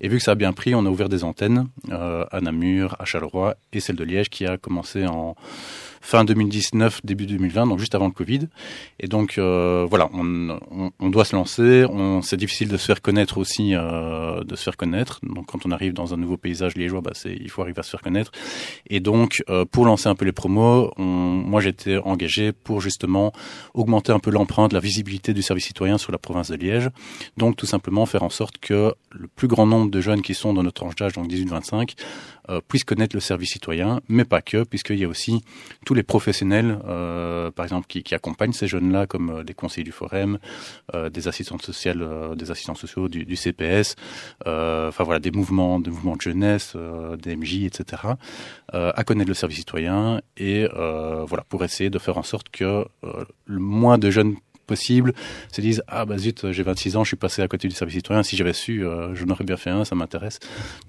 [0.01, 2.95] Et vu que ça a bien pris, on a ouvert des antennes euh, à Namur,
[2.99, 5.35] à Charleroi et celle de Liège qui a commencé en
[6.03, 8.49] fin 2019, début 2020, donc juste avant le Covid.
[8.99, 11.85] Et donc euh, voilà, on, on, on, doit se lancer.
[12.21, 15.21] C'est difficile de se faire connaître aussi, euh, de se faire connaître.
[15.23, 17.83] Donc quand on arrive dans un nouveau paysage liégeois, bah, c'est il faut arriver à
[17.83, 18.31] se faire connaître.
[18.89, 23.31] Et donc euh, pour lancer un peu les promos, on, moi j'étais engagé pour justement
[23.73, 26.89] augmenter un peu l'empreinte, la visibilité du service citoyen sur la province de Liège.
[27.37, 30.53] Donc tout simplement faire en sorte que le plus grand nombre de jeunes qui sont
[30.53, 31.85] dans notre tranche d'âge, donc 18-25, euh,
[32.67, 35.43] puissent connaître le service citoyen, mais pas que, puisqu'il y a aussi
[35.85, 39.83] tous les professionnels, euh, par exemple, qui, qui, accompagnent ces jeunes-là, comme euh, des conseillers
[39.83, 40.39] du forum,
[40.93, 43.95] euh, des assistantes sociales, euh, des assistants sociaux du, du CPS,
[44.47, 46.75] euh, enfin voilà, des mouvements, des mouvements de jeunesse,
[47.21, 48.03] des MJ, etc.,
[48.71, 52.85] à connaître le service citoyen et voilà pour essayer de faire en sorte que
[53.45, 55.13] le moins de jeunes possible.
[55.51, 57.95] Se disent ah bah zut j'ai 26 ans je suis passé à côté du service
[57.95, 58.23] citoyen.
[58.23, 60.39] Si j'avais su euh, je n'aurais bien fait un ça m'intéresse.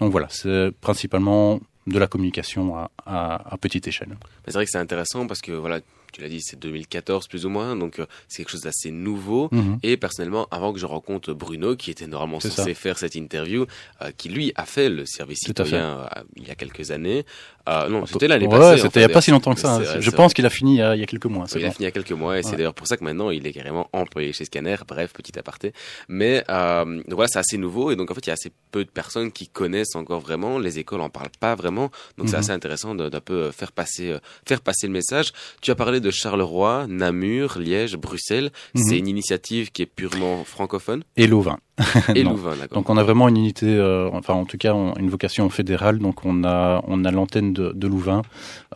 [0.01, 4.17] Donc voilà c'est principalement de la communication à, à, à petite échelle.
[4.47, 5.81] C'est vrai que c'est intéressant parce que voilà
[6.15, 9.49] tu l'as dit, c'est 2014 plus ou moins, donc euh, c'est quelque chose d'assez nouveau.
[9.51, 9.65] Mhm.
[9.65, 9.79] Mmh.
[9.83, 12.75] Et personnellement, avant que je rencontre Bruno, qui était normalement censé ça.
[12.75, 13.67] faire cette interview,
[14.01, 17.25] euh, qui lui a fait le service citoyen euh, il y a quelques années.
[17.67, 18.83] non, c'était l'année ouais, passée.
[18.83, 19.77] C'était il n'y a pas si longtemps que ça.
[19.77, 20.01] Hein.
[20.01, 21.47] Je pense qu'il a fini il y a, il y a quelques mois.
[21.57, 22.43] Il a fini il y a quelques mois, et ouais.
[22.45, 24.77] c'est d'ailleurs pour ça que maintenant il est carrément employé chez Scanner.
[24.87, 25.73] Bref, petit aparté.
[26.09, 28.85] Mais donc voilà, c'est assez nouveau, et donc en fait il y a assez peu
[28.85, 30.61] de personnes qui connaissent encore vraiment.
[30.61, 32.29] Les écoles en parlent pas vraiment, donc mmh.
[32.29, 35.33] c'est assez intéressant d'un peu faire passer, faire passer le message.
[35.61, 36.87] Tu as parlé de Charleroi.
[36.89, 38.51] Namur, Liège, Bruxelles.
[38.75, 38.85] Mm -hmm.
[38.87, 41.03] C'est une initiative qui est purement francophone.
[41.17, 41.59] Et Louvain.
[42.19, 42.77] Et Louvain, d'accord.
[42.79, 45.99] Donc on a vraiment une unité, euh, enfin en tout cas on, une vocation fédérale.
[46.07, 46.59] Donc on a
[46.93, 48.23] on a l'antenne de, de, Louvain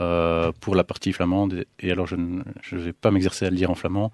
[0.01, 1.53] euh, pour la partie flamande.
[1.55, 4.11] Et, et alors je ne je vais pas m'exercer à le dire en flamand,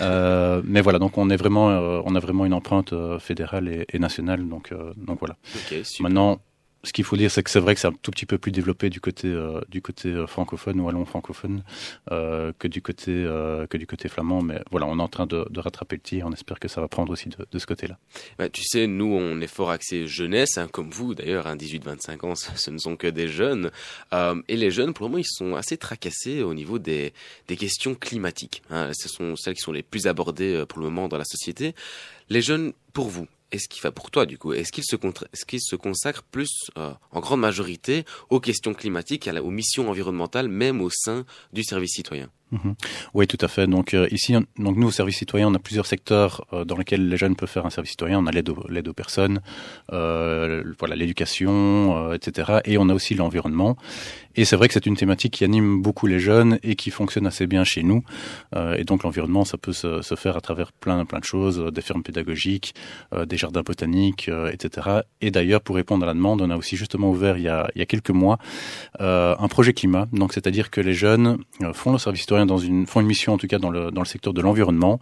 [0.00, 0.98] euh, mais voilà.
[1.04, 1.66] Donc on est vraiment
[2.08, 2.92] on a vraiment une empreinte
[3.28, 4.40] fédérale et, et nationale.
[4.54, 4.66] Donc
[5.08, 5.36] donc voilà.
[5.58, 6.30] Okay, Maintenant
[6.84, 8.50] ce qu'il faut dire, c'est que c'est vrai que c'est un tout petit peu plus
[8.50, 11.62] développé du côté euh, du côté euh, francophone ou allons francophone
[12.10, 14.42] euh, que du côté que du côté flamand.
[14.42, 16.26] Mais voilà, on est en train de, rattraper le tir.
[16.26, 17.98] On espère que ça va prendre aussi de, ce côté-là.
[18.38, 21.46] Bah, tu sais, nous, on est fort axé jeunesse, hein, comme vous d'ailleurs.
[21.46, 23.70] Hein, 18-25 ans, ce ne sont que des jeunes.
[24.48, 27.12] Et les jeunes, pour le moment, ils sont assez tracassés au niveau des
[27.48, 28.62] des questions climatiques.
[28.70, 28.90] Hein.
[28.92, 31.74] Ce sont celles qui sont les plus abordées pour le moment dans la société.
[32.28, 34.52] Les jeunes, pour vous, est-ce qu'il fait pour toi du coup.
[34.52, 39.50] Est-ce qu'il se, est se consacre plus euh, en grande majorité aux questions climatiques, aux
[39.50, 42.30] missions environnementales, même au sein du service citoyen?
[42.52, 42.74] Mhm.
[43.14, 43.66] Oui, tout à fait.
[43.66, 47.08] Donc euh, ici, donc nous au service citoyen, on a plusieurs secteurs euh, dans lesquels
[47.08, 48.18] les jeunes peuvent faire un service citoyen.
[48.18, 49.40] On a l'aide aux, personnes,
[49.92, 52.60] euh, voilà, l'éducation, euh, etc.
[52.66, 53.76] Et on a aussi l'environnement.
[54.34, 57.26] Et c'est vrai que c'est une thématique qui anime beaucoup les jeunes et qui fonctionne
[57.26, 58.02] assez bien chez nous.
[58.78, 62.02] Et donc l'environnement, ça peut se, faire à travers plein, plein de choses, des fermes
[62.02, 62.74] pédagogiques,
[63.26, 65.00] des jardins botaniques, etc.
[65.20, 67.68] Et d'ailleurs, pour répondre à la demande, on a aussi justement ouvert il y a,
[67.86, 68.38] quelques mois
[68.98, 70.08] un projet climat.
[70.14, 71.36] Donc c'est-à-dire que les jeunes
[71.74, 74.00] font le service citoyen dans une, font une mission en tout cas dans le, dans
[74.00, 75.00] le secteur de l'environnement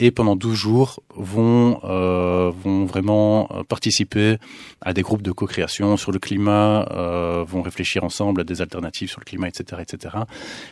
[0.00, 4.38] et pendant 12 jours vont euh, vont vraiment participer
[4.80, 9.10] à des groupes de co-création sur le climat, euh, vont réfléchir ensemble à des alternatives
[9.10, 10.16] sur le climat, etc., etc.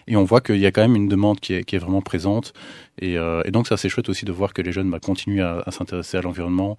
[0.06, 2.02] Et on voit qu'il y a quand même une demande qui est, qui est vraiment
[2.02, 2.54] présente.
[3.00, 5.42] Et, euh, et donc ça c'est chouette aussi de voir que les jeunes bah, continuent
[5.42, 6.76] à, à s'intéresser à l'environnement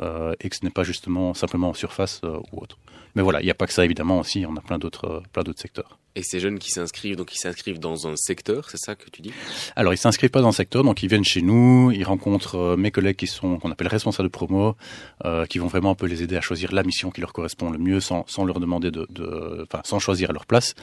[0.00, 2.78] euh, et que ce n'est pas justement simplement en surface euh, ou autre.
[3.14, 5.60] Mais voilà, il n'y a pas que ça évidemment aussi, on a plein d'autres d'autres
[5.60, 5.98] secteurs.
[6.14, 9.22] Et ces jeunes qui s'inscrivent, donc ils s'inscrivent dans un secteur, c'est ça que tu
[9.22, 9.32] dis?
[9.76, 12.76] Alors ils s'inscrivent pas dans un secteur, donc ils viennent chez nous, ils rencontrent euh,
[12.76, 14.76] mes collègues qui sont qu'on appelle responsables de promo,
[15.24, 17.70] euh, qui vont vraiment un peu les aider à choisir la mission qui leur correspond
[17.70, 20.74] le mieux, sans, sans leur demander de, de, enfin sans choisir à leur place.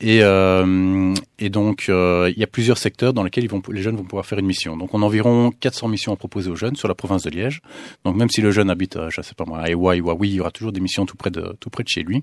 [0.00, 3.96] Et, euh, et donc il y a plusieurs secteurs dans lesquels ils vont, les jeunes
[3.96, 4.76] vont pouvoir faire une mission.
[4.76, 7.62] Donc on a environ 400 missions à proposer aux jeunes sur la province de Liège.
[8.04, 10.34] Donc même si le jeune habite, euh, je sais pas moi, à Ewa, Iwawi, il
[10.34, 12.22] y aura toujours des missions tout près de tout près de chez lui.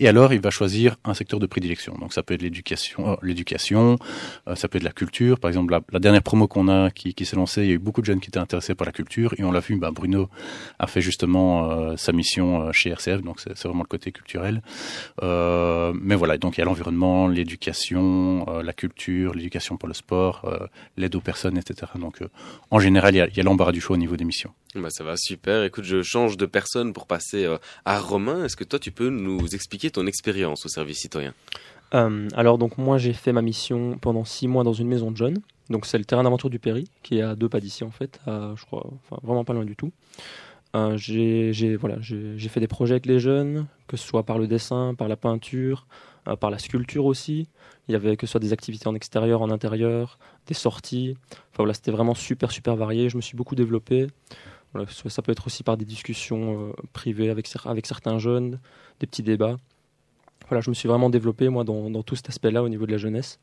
[0.00, 1.94] Et alors il va choisir un secteur de prédilection.
[2.00, 3.96] Donc ça peut être l'éducation, l'éducation,
[4.48, 5.38] euh, ça peut être la culture.
[5.38, 7.78] Par exemple, la, dernière promo qu'on a qui, qui s'est lancée, il y a eu
[7.78, 9.76] beaucoup de jeunes qui étaient intéressés par la culture et on l'a vu.
[9.76, 10.28] Bah, Bruno
[10.80, 14.62] a fait justement euh, sa mission euh, chez RCF, donc c'est vraiment le côté culturel.
[15.22, 19.94] Euh, mais voilà, donc il y a l'environnement, l'éducation, euh, la culture, l'éducation pour le
[19.94, 20.66] sport, euh,
[20.96, 21.92] l'aide aux personnes, etc.
[21.96, 22.20] Donc
[22.70, 24.52] en général, il y a, il y a l'embarras du choix au niveau des missions.
[24.74, 25.64] Bah ça va super.
[25.64, 27.46] Écoute, je change de personne pour passer
[27.84, 28.44] à Romain.
[28.44, 31.34] Est-ce que toi tu peux nous expliquer ton expérience au service citoyen?
[31.94, 35.16] Euh, alors donc moi j'ai fait ma mission pendant six mois dans une maison de
[35.16, 35.38] jeunes.
[35.70, 38.20] Donc c'est le terrain d'aventure du Péry, qui est à deux pas d'ici en fait,
[38.26, 39.92] à, je crois, enfin vraiment pas loin du tout.
[40.76, 44.46] Euh, j'ai voilà, j'ai fait des projets avec les jeunes, que ce soit par le
[44.46, 47.48] dessin, par la peinture, euh, par la sculpture aussi.
[47.88, 51.16] Il y avait que ce soit des activités en extérieur, en intérieur, des sorties.
[51.32, 53.08] Enfin voilà, c'était vraiment super super varié.
[53.08, 54.06] Je me suis beaucoup développé.
[54.72, 58.60] Voilà, ça peut être aussi par des discussions euh, privées avec, avec certains jeunes,
[59.00, 59.56] des petits débats
[60.50, 62.90] voilà, je me suis vraiment développé moi dans, dans tout cet aspect-là au niveau de
[62.90, 63.38] la jeunesse.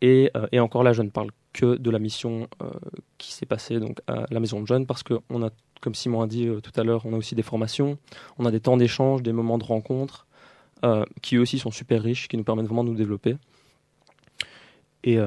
[0.00, 2.70] Et, euh, et, encore là, je ne parle que de la mission euh,
[3.18, 6.22] qui s'est passée donc à la maison de jeunes parce que on a, comme Simon
[6.22, 7.98] a dit euh, tout à l'heure, on a aussi des formations,
[8.38, 10.26] on a des temps d'échange, des moments de rencontre
[11.22, 13.36] qui eux aussi sont super riches, qui nous permettent vraiment de nous développer.
[15.04, 15.18] Et,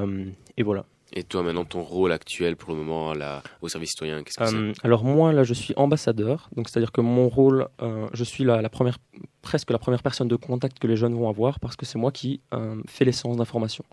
[0.56, 0.84] et voilà.
[1.14, 3.12] Et toi, maintenant, ton rôle actuel pour le moment
[3.60, 6.48] au service citoyen, qu'est-ce que euh, Alors moi, là, je suis ambassadeur.
[6.56, 8.96] Donc, c'est-à-dire que mon rôle, euh, je suis la, la, première,
[9.42, 12.12] presque la première personne de contact que les jeunes vont avoir parce que c'est moi
[12.12, 13.84] qui euh, fais les séances d'information.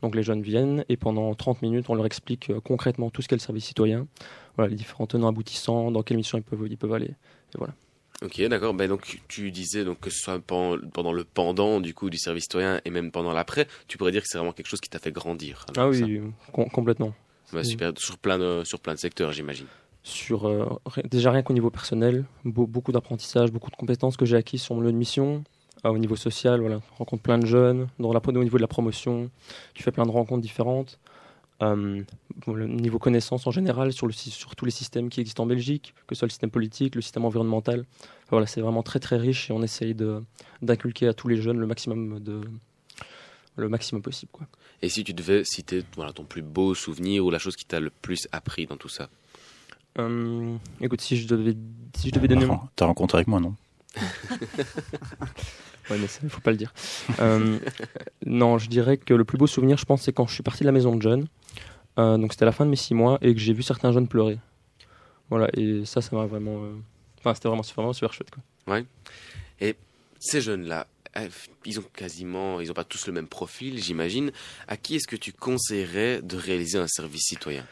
[0.00, 3.28] Donc, les jeunes viennent et pendant 30 minutes, on leur explique euh, concrètement tout ce
[3.28, 4.06] qu'est le service citoyen,
[4.56, 7.10] voilà, les différents tenants aboutissants, dans quelle mission ils peuvent, ils peuvent aller.
[7.54, 7.74] Et voilà.
[8.22, 8.74] Ok, d'accord.
[8.74, 12.44] Ben donc tu disais donc que ce soit pendant le pendant du coup du service
[12.44, 14.98] citoyen et même pendant l'après, tu pourrais dire que c'est vraiment quelque chose qui t'a
[14.98, 15.66] fait grandir.
[15.76, 16.20] Ah oui,
[16.52, 17.14] com complètement.
[17.52, 19.66] Bah, super, sur plein de sur plein de secteurs, j'imagine.
[20.04, 20.66] Sur euh,
[21.04, 24.74] déjà rien qu'au niveau personnel, be beaucoup d'apprentissage, beaucoup de compétences que j'ai acquises sur
[24.74, 25.44] mon lieu de mission.
[25.84, 27.88] Euh, au niveau social, voilà, rencontre plein de jeunes.
[27.98, 29.30] Dans la, au niveau de la promotion,
[29.74, 30.98] tu fais plein de rencontres différentes.
[31.62, 32.02] Euh,
[32.48, 35.94] le niveau connaissance en général sur, le, sur tous les systèmes qui existent en Belgique,
[36.06, 37.84] que ce soit le système politique, le système environnemental.
[38.00, 39.94] Enfin, voilà, c'est vraiment très très riche et on essaye
[40.60, 42.40] d'inculquer à tous les jeunes le maximum de
[43.56, 44.32] le maximum possible.
[44.32, 44.46] Quoi.
[44.80, 47.80] Et si tu devais citer voilà, ton plus beau souvenir ou la chose qui t'a
[47.80, 49.08] le plus appris dans tout ça?
[49.98, 51.54] Euh, Écoute, si je devais,
[51.94, 52.46] si je devais donner...
[52.46, 53.54] Enfin, T'as rencontré avec moi, non?
[55.90, 56.72] Ouais, mais il faut pas le dire.
[57.20, 57.58] Euh,
[58.24, 60.62] non, je dirais que le plus beau souvenir, je pense, c'est quand je suis parti
[60.62, 61.26] de la maison de jeunes.
[61.98, 64.08] Euh, donc c'était la fin de mes six mois et que j'ai vu certains jeunes
[64.08, 64.38] pleurer.
[65.30, 66.62] Voilà, et ça, ça m'a vraiment.
[66.62, 66.74] Euh...
[67.18, 68.30] Enfin, c'était vraiment, vraiment super chouette.
[68.30, 68.74] Quoi.
[68.74, 68.84] Ouais.
[69.60, 69.76] Et
[70.18, 70.86] ces jeunes-là,
[71.64, 74.32] ils ont quasiment, ils ont pas tous le même profil, j'imagine.
[74.68, 77.64] À qui est-ce que tu conseillerais de réaliser un service citoyen?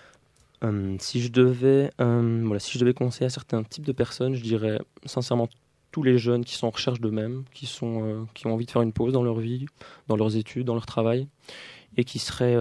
[0.63, 4.35] Euh, Si je devais, euh, voilà, si je devais conseiller à certains types de personnes,
[4.35, 5.49] je dirais sincèrement
[5.91, 8.71] tous les jeunes qui sont en recherche d'eux-mêmes, qui, sont, euh, qui ont envie de
[8.71, 9.67] faire une pause dans leur vie,
[10.07, 11.27] dans leurs études, dans leur travail,
[11.97, 12.57] et qui seraient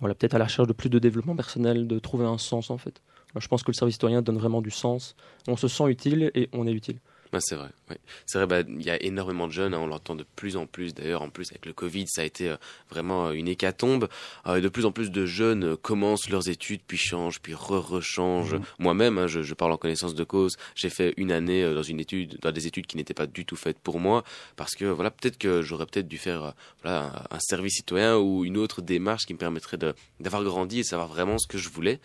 [0.00, 2.78] voilà, peut-être à la recherche de plus de développement personnel, de trouver un sens en
[2.78, 3.02] fait.
[3.36, 5.14] Je pense que le service citoyen donne vraiment du sens.
[5.46, 6.98] On se sent utile et on est utile.
[7.32, 7.68] Bah, c'est vrai.
[7.90, 7.96] Oui,
[8.26, 10.66] c'est vrai, bah, il y a énormément de jeunes, hein, on l'entend de plus en
[10.66, 12.56] plus d'ailleurs, en plus avec le Covid, ça a été euh,
[12.90, 14.08] vraiment euh, une hécatombe.
[14.46, 18.54] Euh, de plus en plus de jeunes euh, commencent leurs études, puis changent, puis re-rechangent.
[18.54, 18.62] Mhm.
[18.78, 22.00] Moi-même, hein, je, je parle en connaissance de cause, j'ai fait une année dans une
[22.00, 24.24] étude, dans des études qui n'étaient pas du tout faites pour moi,
[24.56, 28.44] parce que voilà, peut-être que j'aurais peut-être dû faire voilà, un, un service citoyen ou
[28.44, 29.78] une autre démarche qui me permettrait
[30.20, 32.00] d'avoir grandi et de savoir vraiment ce que je voulais,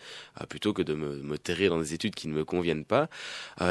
[0.48, 3.08] plutôt que de me, me terrer dans des études qui ne me conviennent pas.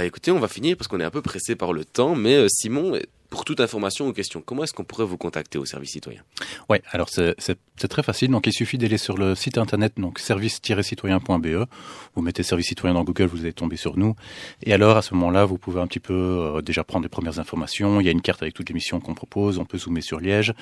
[0.02, 2.48] Écoutez, on va finir parce qu'on est un peu pressé par le temps, mais euh,
[2.50, 3.00] Simon,
[3.34, 6.22] pour toute information ou question, comment est-ce qu'on pourrait vous contacter au service citoyen?
[6.70, 8.30] Ouais, alors c'est très facile.
[8.30, 11.66] Donc il suffit d'aller sur le site internet donc service-citoyen.be.
[12.14, 14.16] Vous mettez service citoyen dans Google, vous allez tomber sur nous.
[14.62, 17.40] Et alors à ce moment-là, vous pouvez un petit peu euh, déjà prendre les premières
[17.40, 18.00] informations.
[18.00, 19.58] Il y a une carte avec toutes les missions qu'on propose.
[19.58, 20.54] On peut zoomer sur Liège.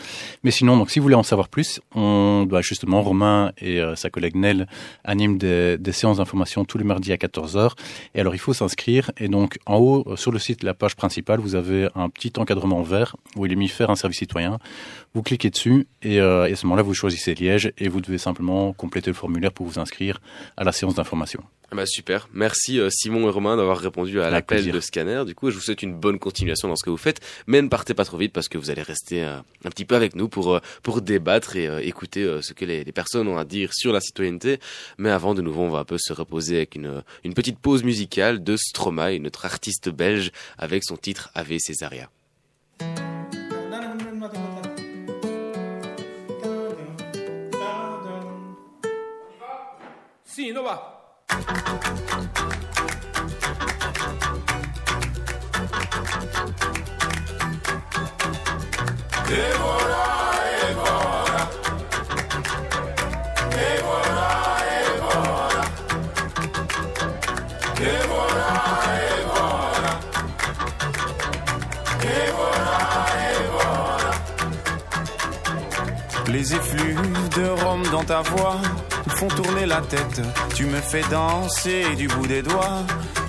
[0.46, 3.98] Mais sinon, donc si vous voulez en savoir plus, on doit justement Romain et euh,
[3.98, 4.66] sa collègue Nel
[5.04, 7.72] animent des, des séances d'information tous les mardis à 14 h
[8.16, 9.12] Et alors il faut s'inscrire.
[9.18, 12.32] Et donc en haut euh, sur le site, la page principale, vous avez un petit
[12.38, 14.60] encadrement vert où il est mis faire un service citoyen.
[15.14, 18.18] Vous cliquez dessus et, euh, et à ce moment-là, vous choisissez Liège et vous devez
[18.18, 20.22] simplement compléter le formulaire pour vous inscrire
[20.56, 21.44] à la séance d'information.
[21.74, 25.24] Ah bah super, merci euh, Simon et Romain d'avoir répondu à l'appel de Scanner.
[25.26, 27.70] Du coup, je vous souhaite une bonne continuation dans ce que vous faites, mais ne
[27.70, 30.28] partez pas trop vite parce que vous allez rester euh, un petit peu avec nous
[30.28, 34.02] pour pour débattre et écouter ce que les, les personnes ont à dire sur la
[34.02, 34.60] citoyenneté.
[34.98, 37.84] Mais avant, de nouveau, on va un peu se reposer avec une une petite pause
[37.84, 42.10] musicale de Stromae, notre artiste belge, avec son titre Ave Césaria.
[50.38, 50.98] Voilà.
[76.28, 78.62] Les effluves de rhum dans ta voix
[79.22, 80.20] font tourner la tête.
[80.56, 82.84] Tu me fais danser du bout des doigts,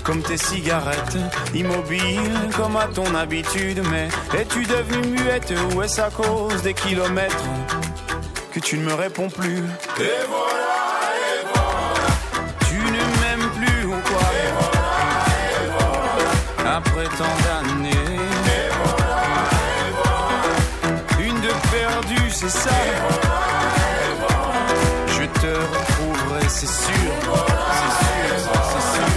[0.05, 1.19] comme tes cigarettes,
[1.55, 3.83] immobile comme à ton habitude.
[3.91, 7.45] Mais es-tu devenue muette ou est-ce à cause des kilomètres
[8.55, 9.59] que tu ne me réponds plus?
[9.59, 10.79] Et voilà,
[11.29, 12.09] et voilà.
[12.71, 14.27] Tu ne m'aimes plus ou quoi?
[14.41, 15.25] Et voilà,
[15.59, 16.77] et voilà.
[16.77, 18.19] Après tant d'années.
[21.21, 22.71] Une de perdue, c'est ça.
[26.65, 27.13] C'est sûr.
[27.81, 28.37] C'est sûr,
[28.71, 29.09] c'est sûr.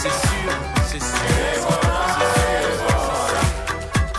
[0.00, 0.52] C'est sûr,
[0.86, 1.18] c'est sûr.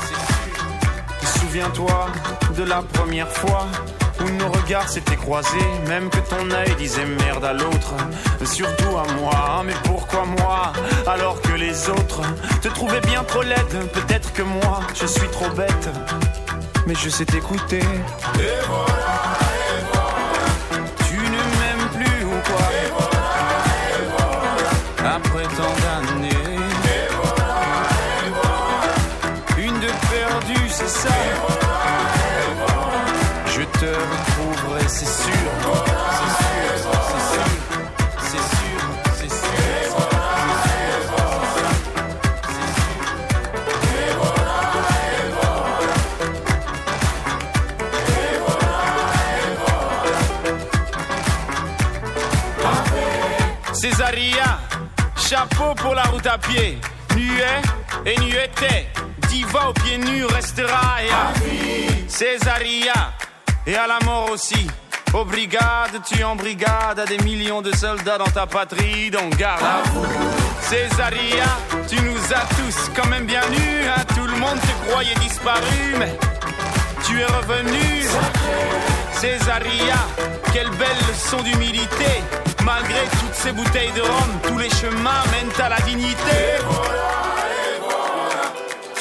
[0.08, 1.40] C'est sûr.
[1.40, 2.08] Souviens-toi
[2.56, 3.66] de la première fois
[4.22, 7.96] où nos regards s'étaient croisés, même que ton œil disait merde à l'autre,
[8.46, 9.64] surtout à moi.
[9.66, 10.74] Mais pourquoi moi
[11.08, 12.22] alors que les autres
[12.62, 13.90] te trouvaient bien trop laide?
[13.94, 15.90] Peut-être que moi je suis trop bête,
[16.86, 17.82] mais je sais t'écouter.
[25.06, 26.33] Après tant d'années.
[58.06, 58.88] Et nueté,
[59.30, 61.04] diva aux pieds nus restera.
[61.04, 61.34] Et à
[62.08, 63.14] Césaria,
[63.66, 64.68] et à la mort aussi.
[65.14, 69.64] Aux brigades, tu en brigade à des millions de soldats dans ta patrie, donc garde
[69.64, 70.06] à vous.
[70.62, 71.46] Césaria,
[71.88, 74.04] tu nous as tous quand même bien nus, hein.
[74.16, 76.18] tout le monde te croyait disparu, mais
[77.06, 78.08] tu es revenu.
[79.14, 79.96] Césaria,
[80.52, 82.24] quelle belle leçon d'humilité.
[82.64, 86.58] Malgré toutes ces bouteilles de rhum, tous les chemins mènent à la dignité.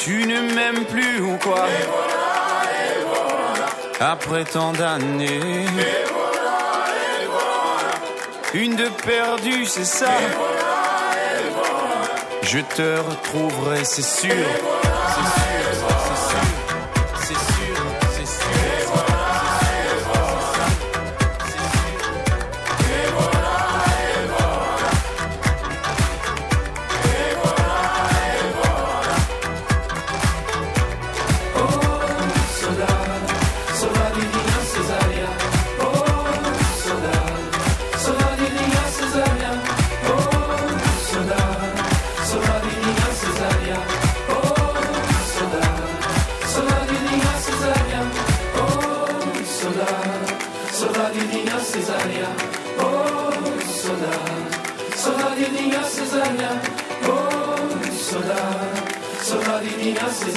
[0.03, 1.65] Tu ne m'aimes plus ou quoi
[4.01, 5.65] Après tant d'années.
[8.53, 10.11] Une de perdue, c'est ça.
[12.41, 14.29] Je te retrouverai, c'est sûr.
[14.29, 14.82] C'est sûr,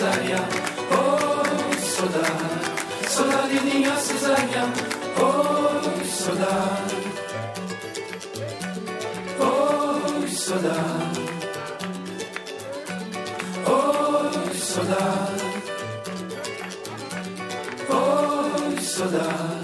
[0.06, 0.38] Cezarya,
[1.02, 2.42] oy Sodar.
[3.08, 4.64] Sodar e Dinha Cezarya,
[5.18, 6.86] oh, Sodar.
[9.40, 11.12] oh, Sodar.
[13.66, 15.36] oh, Sodar.
[17.90, 19.46] Oh, Sodar.
[19.50, 19.55] Oh,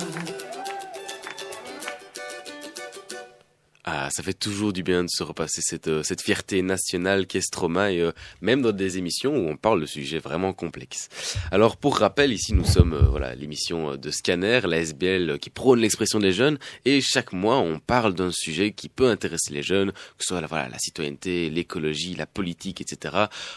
[3.85, 7.41] Ah, ça fait toujours du bien de se repasser cette, euh, cette fierté nationale qu'est
[7.41, 11.09] Stroma, et euh, même dans des émissions où on parle de sujets vraiment complexes.
[11.51, 15.81] Alors, pour rappel, ici nous sommes euh, voilà l'émission de Scanner, la SBL qui prône
[15.81, 19.91] l'expression des jeunes, et chaque mois on parle d'un sujet qui peut intéresser les jeunes,
[19.91, 23.17] que ce soit voilà, la citoyenneté, l'écologie, la politique, etc.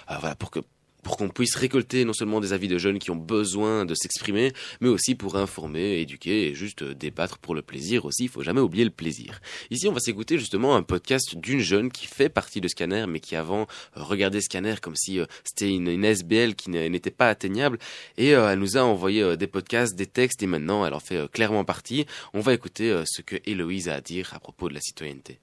[0.10, 0.60] Euh, voilà, pour que
[1.06, 4.52] pour qu'on puisse récolter non seulement des avis de jeunes qui ont besoin de s'exprimer,
[4.82, 8.24] mais aussi pour informer, éduquer et juste débattre pour le plaisir aussi.
[8.24, 9.40] Il faut jamais oublier le plaisir.
[9.70, 13.20] Ici, on va s'écouter justement un podcast d'une jeune qui fait partie de Scanner, mais
[13.20, 17.30] qui avant euh, regardait Scanner comme si euh, c'était une, une SBL qui n'était pas
[17.30, 17.78] atteignable.
[18.18, 21.30] Et euh, elle nous a envoyé des podcasts, des textes, et maintenant elle en fait
[21.32, 22.08] clairement partie.
[22.34, 25.40] On va écouter ce que Héloïse a à dire à propos de la citoyenneté.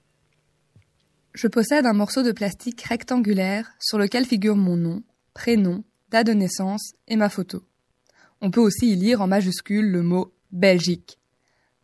[1.33, 5.03] Je possède un morceau de plastique rectangulaire sur lequel figure mon nom,
[5.33, 7.63] prénom, date de naissance et ma photo.
[8.41, 11.19] On peut aussi y lire en majuscule le mot Belgique.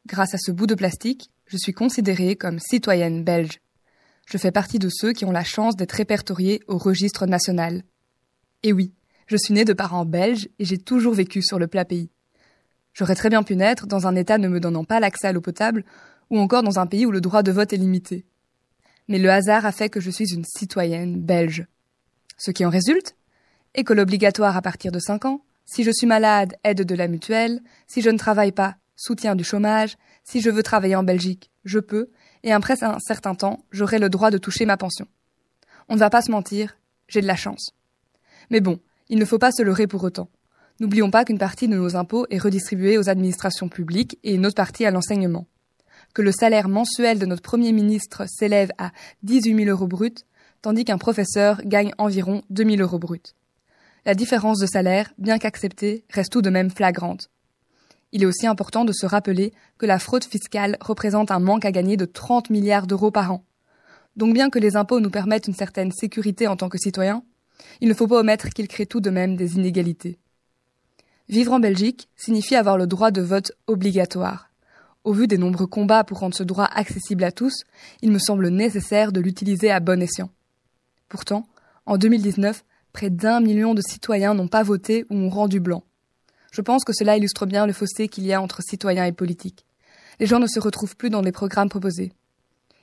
[0.06, 3.60] Grâce à ce bout de plastique, je suis considérée comme citoyenne belge.
[4.26, 7.84] Je fais partie de ceux qui ont la chance d'être répertoriés au registre national.
[8.62, 8.94] Et oui,
[9.28, 12.10] je suis née de parents belges et j'ai toujours vécu sur le plat pays.
[12.94, 15.42] J'aurais très bien pu naître dans un État ne me donnant pas l'accès à l'eau
[15.42, 15.86] potable
[16.30, 18.26] ou encore dans un pays où le droit de vote est limité.
[19.08, 21.66] Mais le hasard a fait que je suis une citoyenne belge.
[22.38, 23.16] Ce qui en résulte?
[23.76, 27.62] École obligatoire à partir de 5 ans, si je suis malade, aide de la mutuelle,
[27.86, 31.78] si je ne travaille pas, soutien du chômage, si je veux travailler en Belgique, je
[31.78, 32.10] peux,
[32.42, 35.06] et après un certain temps, j'aurai le droit de toucher ma pension.
[35.88, 37.76] On ne va pas se mentir, j'ai de la chance.
[38.50, 40.30] Mais bon, il ne faut pas se leurrer pour autant.
[40.80, 44.56] N'oublions pas qu'une partie de nos impôts est redistribuée aux administrations publiques et une autre
[44.56, 45.46] partie à l'enseignement.
[46.16, 48.92] Que le salaire mensuel de notre Premier ministre s'élève à
[49.22, 50.26] 18 000 euros bruts,
[50.64, 53.36] tandis qu'un professeur gagne environ 2 000 euros bruts.
[54.06, 57.30] La différence de salaire, bien qu'acceptée, reste tout de même flagrante.
[58.12, 61.72] Il est aussi important de se rappeler que la fraude fiscale représente un manque à
[61.72, 63.44] gagner de 30 milliards d'euros par an.
[64.16, 67.24] Donc bien que les impôts nous permettent une certaine sécurité en tant que citoyens,
[67.82, 70.18] il ne faut pas omettre qu'ils créent tout de même des inégalités.
[71.28, 74.50] Vivre en Belgique signifie avoir le droit de vote obligatoire.
[75.04, 77.64] Au vu des nombreux combats pour rendre ce droit accessible à tous,
[78.02, 80.30] il me semble nécessaire de l'utiliser à bon escient.
[81.08, 81.48] Pourtant,
[81.86, 82.64] en 2019,
[82.94, 85.84] près d'un million de citoyens n'ont pas voté ou ont rendu blanc.
[86.52, 89.66] Je pense que cela illustre bien le fossé qu'il y a entre citoyens et politiques.
[90.20, 92.12] Les gens ne se retrouvent plus dans les programmes proposés.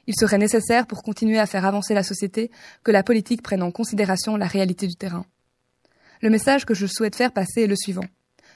[0.06, 2.50] Il serait nécessaire pour continuer à faire avancer la société
[2.84, 5.26] que la politique prenne en considération la réalité du terrain.
[6.22, 8.04] Le message que je souhaite faire passer est le suivant.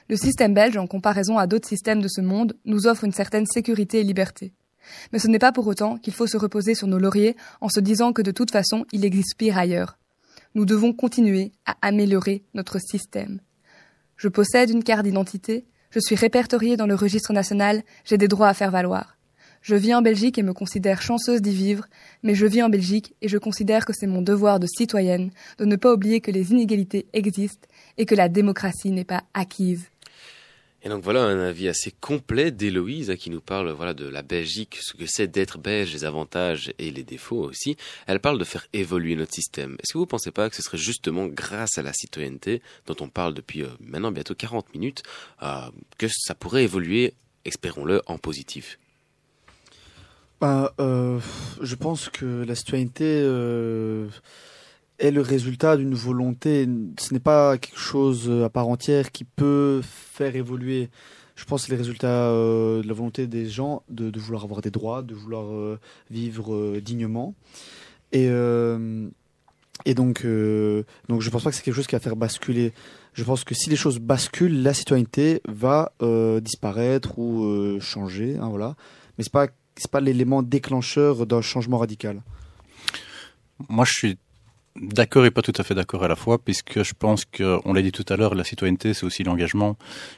[0.09, 3.45] Le système belge, en comparaison à d'autres systèmes de ce monde, nous offre une certaine
[3.45, 4.53] sécurité et liberté.
[5.11, 7.79] Mais ce n'est pas pour autant qu'il faut se reposer sur nos lauriers en se
[7.79, 9.97] disant que de toute façon il existe pire ailleurs.
[10.53, 13.39] Nous devons continuer à améliorer notre système.
[14.17, 18.49] Je possède une carte d'identité, je suis répertoriée dans le registre national, j'ai des droits
[18.49, 19.17] à faire valoir.
[19.61, 21.85] Je vis en Belgique et me considère chanceuse d'y vivre,
[22.23, 25.29] mais je vis en Belgique et je considère que c'est mon devoir de citoyenne
[25.59, 29.90] de ne pas oublier que les inégalités existent et que la démocratie n'est pas acquise.
[30.83, 34.79] Et donc voilà un avis assez complet d'Héloïse qui nous parle voilà de la Belgique,
[34.81, 37.77] ce que c'est d'être belge, les avantages et les défauts aussi.
[38.07, 39.75] Elle parle de faire évoluer notre système.
[39.79, 42.95] Est-ce que vous ne pensez pas que ce serait justement grâce à la citoyenneté dont
[42.99, 45.03] on parle depuis euh, maintenant bientôt 40 minutes
[45.43, 45.69] euh,
[45.99, 47.13] que ça pourrait évoluer,
[47.45, 48.79] espérons-le, en positif?
[50.41, 51.19] Bah, euh,
[51.61, 54.07] je pense que la citoyenneté euh,
[55.01, 56.67] est le résultat d'une volonté.
[56.99, 60.89] Ce n'est pas quelque chose à part entière qui peut faire évoluer.
[61.35, 64.61] Je pense que c'est le résultat euh, de la volonté des gens de, vouloir avoir
[64.61, 65.79] des droits, de vouloir euh,
[66.09, 67.33] vivre euh, dignement.
[68.11, 69.09] Et, euh,
[69.85, 72.73] et donc, euh, donc, je pense pas que c'est quelque chose qui va faire basculer.
[73.13, 78.37] Je pense que si les choses basculent, la citoyenneté va euh, disparaître ou euh, changer.
[78.37, 78.75] Hein, voilà.
[79.17, 79.47] Mais c'est pas
[79.77, 82.21] c'est pas l'élément déclencheur d'un changement radical.
[83.69, 84.17] Moi, je suis
[84.75, 87.73] d'accord et pas tout à fait d'accord à la fois, puisque je pense que, on
[87.73, 89.77] l'a dit tout à l'heure, la citoyenneté, c'est aussi l'engagement.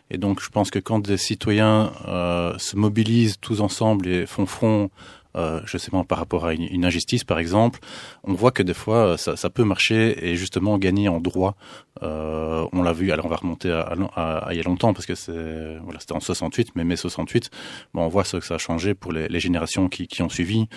[0.10, 4.46] Et donc, je pense que quand des citoyens euh, se mobilisent tous ensemble et font
[4.46, 4.90] front
[5.36, 7.80] euh, je sais pas, par rapport à une, injustice, par exemple,
[8.24, 11.56] on voit que des fois, ça, ça peut marcher et justement gagner en droit.
[12.04, 15.06] Euh, on l'a vu, alors on va remonter à, à, il y a longtemps parce
[15.06, 17.50] que c'est, voilà, c'était en 68, mais mai 68.
[17.94, 20.30] Bon, on voit ce que ça a changé pour les, les générations qui, qui, ont
[20.30, 20.68] suivi.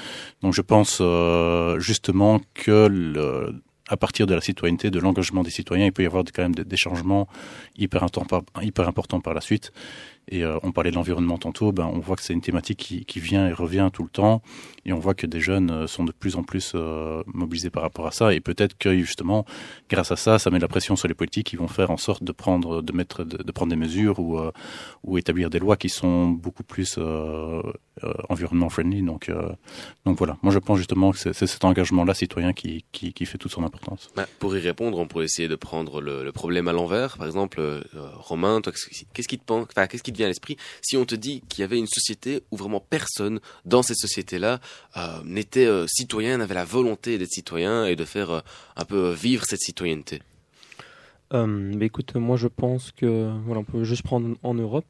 [0.42, 5.50] Donc, je pense euh, justement que le, à partir de la citoyenneté, de l'engagement des
[5.50, 7.28] citoyens, il peut y avoir quand même des, changements
[7.76, 9.72] hyper, importants par la suite.
[10.28, 13.04] Et euh, on parlait de l'environnement tantôt, ben, on voit que c'est une thématique qui,
[13.04, 14.42] qui, vient et revient tout le temps.
[14.84, 17.84] Et on voit que des jeunes euh, sont de plus en plus euh, mobilisés par
[17.84, 18.34] rapport à ça.
[18.34, 19.44] Et peut-être que justement,
[19.88, 22.24] grâce à ça, ça met la pression sur les politiques qui vont faire en sorte
[22.24, 24.40] de prendre, de mettre, de, prendre des mesures ou,
[25.04, 26.98] ou établir des lois qui sont beaucoup plus
[28.28, 29.02] environnement friendly.
[29.02, 29.30] Donc,
[30.04, 30.36] donc voilà.
[30.42, 34.10] Moi, je pense justement que c'est cet engagement-là citoyen qui, qui, fait toute son importance.
[34.16, 37.16] Bah, pour y répondre, on pourrait essayer de prendre le, problème à l'envers.
[37.16, 37.60] Par exemple,
[38.14, 42.42] Romain, qu'est-ce qui te à l'esprit si on te dit qu'il y avait une société
[42.50, 44.60] où vraiment personne dans cette société-là
[44.96, 48.40] euh, n'était euh, citoyen, n'avait la volonté d'être citoyen et de faire euh,
[48.76, 50.22] un peu vivre cette citoyenneté
[51.32, 54.86] mais écoute, moi je pense que voilà, on peut juste prendre en Europe.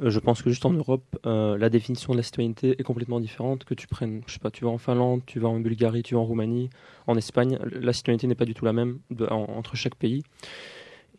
[0.00, 3.64] je pense que juste en Europe, la définition de la citoyenneté est complètement différente.
[3.64, 6.14] Que tu prennes, je sais pas, tu vas en Finlande, tu vas en Bulgarie, tu
[6.14, 6.68] vas en Roumanie,
[7.06, 8.98] en Espagne, la citoyenneté n'est pas du tout la même
[9.30, 10.22] entre chaque pays.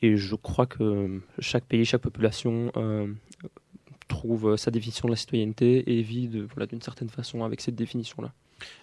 [0.03, 2.71] Et je crois que chaque pays, chaque population
[4.07, 8.33] trouve sa définition de la citoyenneté et vit voilà, d'une certaine façon avec cette définition-là.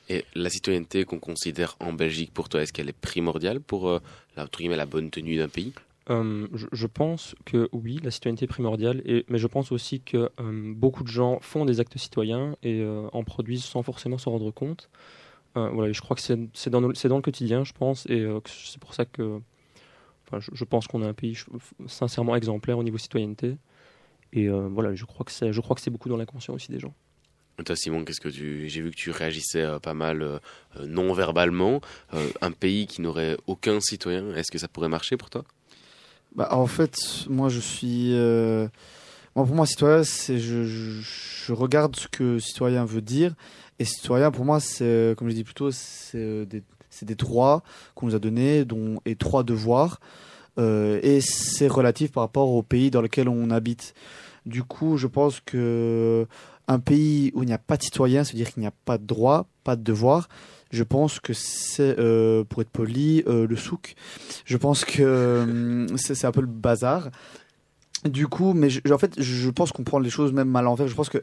[0.08, 4.00] Et la citoyenneté qu'on considère en Belgique, pour toi, est-ce qu'elle est primordiale pour euh,
[4.36, 4.46] la,
[4.76, 5.72] la bonne tenue d'un pays?
[6.08, 10.30] Euh, je, pense que oui, la citoyenneté est primordiale, et, mais je pense aussi que
[10.40, 14.50] euh, beaucoup de gens font des actes citoyens et en produisent sans forcément s'en rendre
[14.50, 14.90] compte.
[15.54, 19.04] voilà, je crois que c'est dans, dans, le quotidien, je pense, et c'est pour ça
[19.04, 19.40] que
[20.38, 21.38] je, je, pense qu'on a un pays
[21.86, 23.56] sincèrement exemplaire au niveau citoyenneté.
[24.32, 26.70] Et euh, voilà, je crois que c'est, je crois que c'est beaucoup dans l'inconscient aussi
[26.70, 26.94] des gens.
[27.64, 30.38] toi, Simon, qu'est-ce que tu, j'ai vu que tu réagissais euh, pas mal euh,
[30.86, 31.80] non verbalement.
[32.40, 35.44] un pays qui n'aurait aucun citoyen, est-ce que ça pourrait marcher pour toi?
[36.34, 38.12] Bah, en fait, moi, je suis.
[39.36, 43.34] Moi, pour moi, citoyen, c'est je, je, regarde ce que citoyen veut dire.
[43.78, 47.62] Et citoyen, pour moi, c'est, comme je dis plus tôt, c'est des, c'est des droits
[47.94, 50.00] qu'on nous a donnés, dont et trois devoirs.
[50.58, 53.94] Euh, et c'est relatif par rapport au pays dans lequel on habite.
[54.46, 56.26] Du coup, je pense que
[56.66, 59.04] un pays où il n'y a pas de citoyens, c'est-à-dire qu'il n'y a pas de
[59.04, 60.28] droit, pas de devoir,
[60.70, 63.94] je pense que c'est, euh, pour être poli, euh, le souk.
[64.44, 67.10] Je pense que c'est un peu le bazar.
[68.04, 70.86] Du coup, mais en fait, je pense qu'on prend les choses même à l'envers.
[70.86, 71.22] Je pense que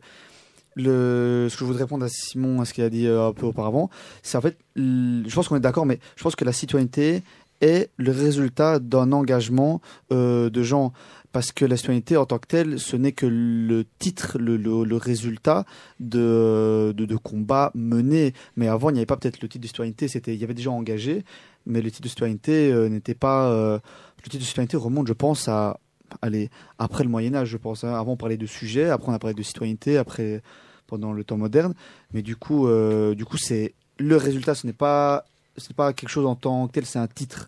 [0.75, 3.89] ce que je voudrais répondre à Simon, à ce qu'il a dit un peu auparavant,
[4.21, 7.23] c'est en fait, je pense qu'on est d'accord, mais je pense que la citoyenneté,
[7.61, 9.81] est le résultat d'un engagement
[10.11, 10.93] euh, de gens.
[11.31, 14.95] Parce que la citoyenneté en tant que telle, ce n'est que le titre, le, le,
[14.95, 15.65] résultat
[15.99, 18.33] de, de, de, combats menés.
[18.55, 20.53] Mais avant, il n'y avait pas peut-être le titre de citoyenneté, c'était, il y avait
[20.53, 21.23] des gens engagés,
[21.65, 23.51] mais le titre de citoyenneté euh, n'était pas.
[23.51, 23.77] Euh,
[24.17, 25.79] le titre de citoyenneté remonte, je pense, à.
[26.21, 26.49] Allez,
[26.79, 27.83] après le Moyen-Âge, je pense.
[27.83, 27.93] Hein.
[27.93, 30.41] Avant, on parlait de sujets, après, on a parlé de citoyenneté, après,
[30.87, 31.73] pendant le temps moderne.
[32.13, 32.67] Mais du coup,
[33.13, 35.25] du coup c'est le résultat, ce n'est pas
[35.57, 37.47] c'est pas quelque chose en tant que tel, c'est un titre.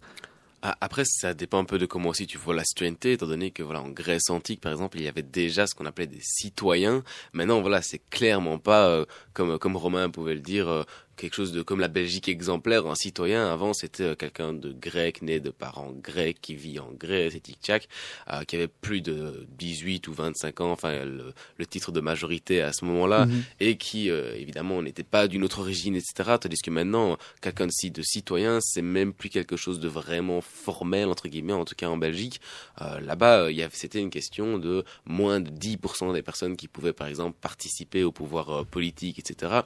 [0.62, 3.52] Ah, après, ça dépend un peu de comment aussi tu vois la citoyenneté, étant donné
[3.52, 6.20] que voilà, en Grèce antique, par exemple, il y avait déjà ce qu'on appelait des
[6.22, 7.02] citoyens.
[7.32, 10.84] Maintenant, voilà, c'est clairement pas euh, comme comme Romain pouvait le dire, euh,
[11.20, 13.52] quelque chose de comme la Belgique exemplaire, un citoyen.
[13.52, 17.40] Avant, c'était euh, quelqu'un de grec, né de parents grecs, qui vit en Grèce et
[17.40, 17.88] tic-tac,
[18.32, 22.62] euh, qui avait plus de 18 ou 25 ans, enfin le, le titre de majorité
[22.62, 23.44] à ce moment-là, mhm.
[23.60, 26.38] et qui euh, évidemment n'était pas d'une autre origine, etc.
[26.40, 31.10] Tandis que maintenant, quelqu'un de, de citoyen, c'est même plus quelque chose de vraiment formel
[31.10, 32.40] entre guillemets, en tout cas en Belgique.
[32.80, 38.04] Là-bas, c'était une question de moins de 10% des personnes qui pouvaient par exemple participer
[38.04, 39.62] au pouvoir politique, etc.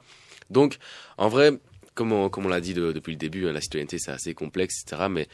[0.50, 0.78] Donc,
[1.18, 1.52] en vrai,
[1.96, 5.08] comme on, l'a dit depuis le début, hein, la citoyenneté c'est assez complexe, etc.
[5.10, 5.28] Mais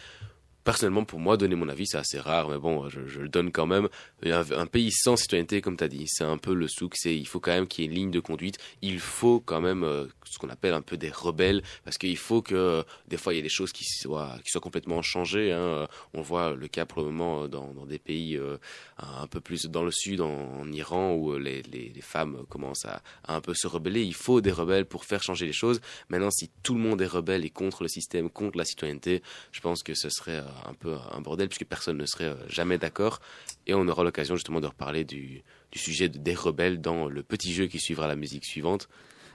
[0.69, 3.65] personnellement, pour moi, donner mon avis, c'est assez rare, mais bon, je, le donne quand
[3.65, 3.89] même.
[4.23, 7.39] Un, pays sans citoyenneté, comme tu as dit, c'est un peu le souk, il faut
[7.39, 8.59] quand même qu'il y ait une ligne de conduite.
[8.83, 12.43] Il faut quand même euh, ce qu'on appelle un peu des rebelles, parce qu'il faut
[12.43, 15.51] que des fois il y ait des choses qui soient, qui soient complètement changées.
[15.51, 15.87] Hein.
[16.13, 18.57] On voit le cas pour le moment dans, des pays euh,
[18.99, 23.35] un peu plus dans le sud, en, Iran, où les, les, femmes commencent à, à,
[23.35, 24.03] un peu se rebeller.
[24.03, 25.81] Il faut des rebelles pour faire changer les choses.
[26.09, 29.61] Maintenant, si tout le monde est rebelle et contre le système, contre la citoyenneté, je
[29.61, 32.77] pense que ce serait euh, un peu un bordel, puisque personne ne serait euh, jamais
[32.77, 33.19] d'accord.
[33.67, 35.43] Et on aura l'occasion justement de reparler du,
[35.73, 38.89] sujet des rebelles dans le petit jeu qui suivra la musique suivante.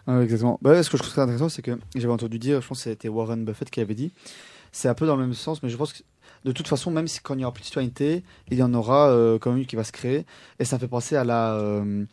[0.07, 0.59] Ah, exactement.
[0.63, 2.91] Bah, ce que je trouve très intéressant, c'est que j'avais entendu dire, je pense que
[2.91, 4.13] c'était Warren Buffett qui avait dit,
[4.73, 6.03] c'est un peu dans le même sens, mais je pense que
[6.45, 8.75] de toute façon, même si quand il y aura plus de citoyenneté, il y en
[8.75, 10.27] aura euh, quand même une qui va se créer.
[10.59, 12.05] Et ça me fait penser à la, euh,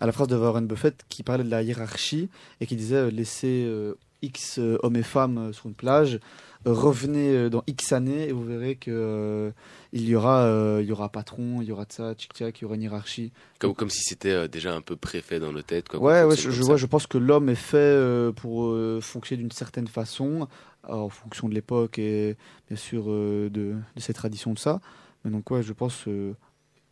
[0.00, 2.28] à la phrase de Warren Buffett qui parlait de la hiérarchie
[2.60, 6.20] et qui disait euh, laissez euh, X hommes et femmes sur une plage,
[6.64, 9.50] revenez euh, dans X années et vous verrez que euh,
[9.92, 12.58] il y aura, euh, il y aura patron, il y aura de ça, tchic tchac,
[12.60, 13.32] il y aura une hiérarchie.
[13.58, 15.88] Comme, comme si c'était euh, déjà un peu préfet dans nos têtes.
[15.88, 17.98] Quoi, Ouais, ouais, je, vois, je pense que l'homme est fait
[18.36, 20.48] pour fonctionner d'une certaine façon,
[20.88, 22.36] en fonction de l'époque et
[22.68, 24.80] bien sûr de, de ses traditions, de ça.
[25.24, 26.06] Mais donc, ouais, je pense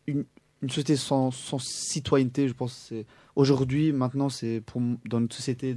[0.07, 0.25] une,
[0.61, 3.05] une société sans, sans citoyenneté, je pense, c'est
[3.35, 5.75] aujourd'hui, maintenant, c'est pour dans notre société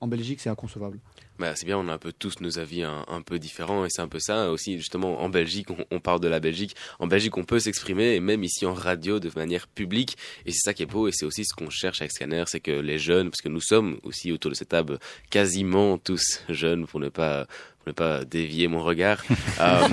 [0.00, 0.98] en Belgique, c'est inconcevable.
[1.38, 4.00] Bah, c'est bien, on a un peu tous nos avis un, peu différents et c'est
[4.00, 6.74] un peu ça aussi justement en Belgique, on, on parle de la Belgique.
[6.98, 10.16] En Belgique, on peut s'exprimer et même ici en radio de manière publique
[10.46, 12.60] et c'est ça qui est beau et c'est aussi ce qu'on cherche avec Scanner, c'est
[12.60, 16.86] que les jeunes, parce que nous sommes aussi autour de cette table quasiment tous jeunes
[16.86, 17.46] pour ne pas
[17.86, 19.22] pour ne pas dévier mon regard.
[19.58, 19.88] Euh,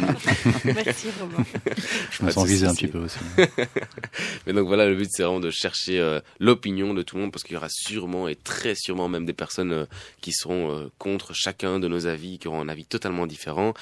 [0.65, 1.07] Merci.
[2.11, 3.17] Je me sens visé un petit peu aussi.
[4.45, 7.31] Mais donc voilà, le but c'est vraiment de chercher euh, l'opinion de tout le monde
[7.31, 9.85] parce qu'il y aura sûrement et très sûrement même des personnes euh,
[10.19, 13.73] qui seront euh, contre chacun de nos avis, qui auront un avis totalement différent.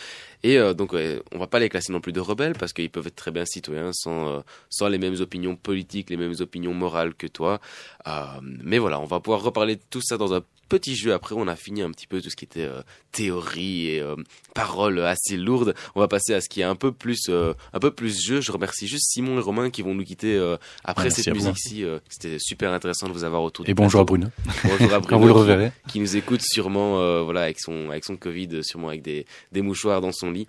[0.43, 0.95] Et euh, donc
[1.31, 3.45] on va pas les classer non plus de rebelles parce qu'ils peuvent être très bien
[3.45, 4.39] citoyens sans, euh,
[4.69, 7.59] sans les mêmes opinions politiques, les mêmes opinions morales que toi.
[8.07, 10.41] Euh, mais voilà, on va pouvoir reparler de tout ça dans un
[10.77, 11.13] petit jeu.
[11.13, 14.15] Après, on a fini un petit peu tout ce qui était euh, théorie et euh,
[14.55, 15.75] paroles assez lourdes.
[15.95, 18.39] On va passer à ce qui est un peu plus, euh, un peu plus jeu.
[18.41, 21.83] Je remercie juste Simon et Romain qui vont nous quitter euh, après Merci cette musique-ci.
[21.83, 23.67] euh, C'était super intéressant de vous avoir autour.
[23.67, 24.03] Et bonjour à.
[24.05, 24.27] Bruno.
[24.63, 25.19] Bonjour à Quand Bruno.
[25.19, 25.71] vous le reverrez.
[25.89, 29.61] Qui, nous écoute sûrement, euh, voilà, avec son, avec son Covid, sûrement avec des, des
[29.61, 30.47] mouchoirs dans son lit.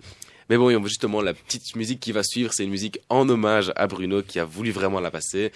[0.49, 3.87] Mais bon, justement, la petite musique qui va suivre, c'est une musique en hommage à
[3.87, 5.51] Bruno qui a voulu vraiment la passer.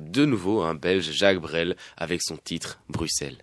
[0.00, 3.38] De nouveau, un Belge, Jacques Brel, avec son titre Bruxelles.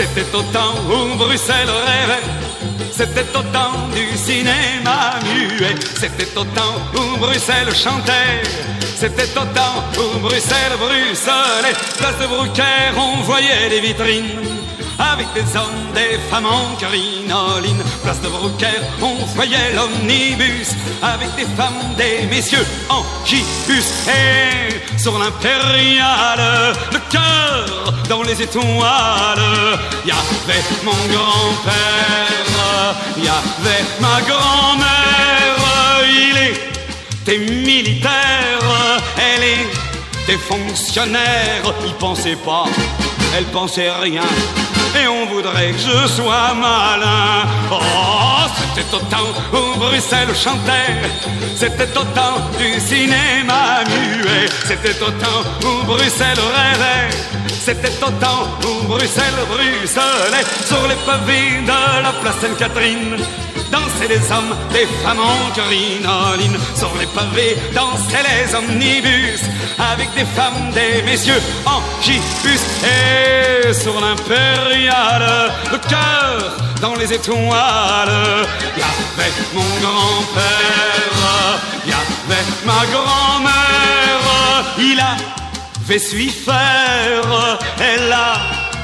[0.00, 2.22] C'était au temps où Bruxelles rêvait,
[2.92, 8.40] c'était au temps du cinéma muet, c'était au temps où Bruxelles chantait,
[8.94, 14.57] c'était au temps où Bruxelles bruxelait, place de Brucaire on voyait les vitrines.
[14.98, 20.74] Avec des hommes, des femmes en crinoline Place de Brucaire, on voyait l'omnibus.
[21.00, 23.86] Avec des femmes, des messieurs en gibus.
[24.08, 29.78] Et sur l'impériale, le cœur dans les étoiles.
[30.04, 35.56] Y avait mon grand-père, y avait ma grand-mère.
[36.10, 36.36] Il
[37.22, 41.62] était militaire, elle était fonctionnaire.
[41.86, 42.64] Il pensait pas,
[43.36, 44.24] elle pensait rien
[44.94, 47.48] et on voudrait que je sois malin.
[47.70, 47.78] Oh,
[48.74, 50.94] c'était au temps où Bruxelles chantait,
[51.56, 57.10] c'était au temps du cinéma muet, c'était au temps où Bruxelles rêvait,
[57.60, 63.16] c'était au temps où Bruxelles bruxelait sur les pavés de la place Sainte-Catherine.
[63.70, 69.42] Dansaient les hommes, les femmes en crinoline Sur les pavés dansaient les omnibus.
[69.78, 72.62] Avec des femmes, des messieurs en gibus.
[72.84, 78.46] Et sur l'impériale, le cœur dans les étoiles.
[78.76, 81.18] Y avait mon grand-père,
[81.86, 84.64] y avait ma grand-mère.
[84.78, 88.14] Il avait su faire, elle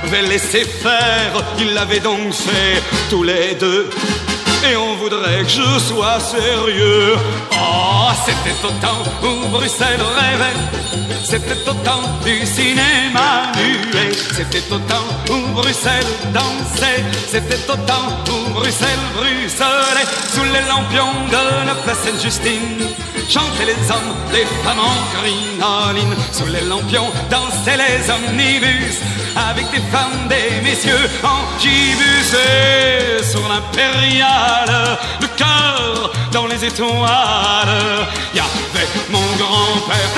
[0.04, 1.32] avait laissé faire.
[1.58, 3.88] Il l'avait donc fait tous les deux
[4.70, 7.16] et on voudrait que je sois sérieux.
[7.52, 10.58] Oh, c'était au temps où Bruxelles rêvait,
[11.22, 18.08] c'était au temps du cinéma muet, c'était au temps où Bruxelles dansait, c'était au temps
[18.30, 20.08] où Bruxelles bruxelait.
[20.34, 22.88] Sous les lampions de la place Sainte-Justine.
[23.28, 28.98] Chantaient les hommes, les femmes en crinoline, sous les lampions dansaient les omnibus,
[29.34, 32.34] avec des femmes, des messieurs en gibus.
[32.34, 33.48] Et sur
[35.20, 38.06] le cœur dans les étoiles.
[38.34, 40.10] Y avait mon grand-père,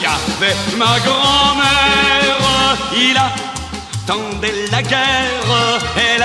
[0.00, 6.24] y avait ma grand-mère, il attendait la guerre, elle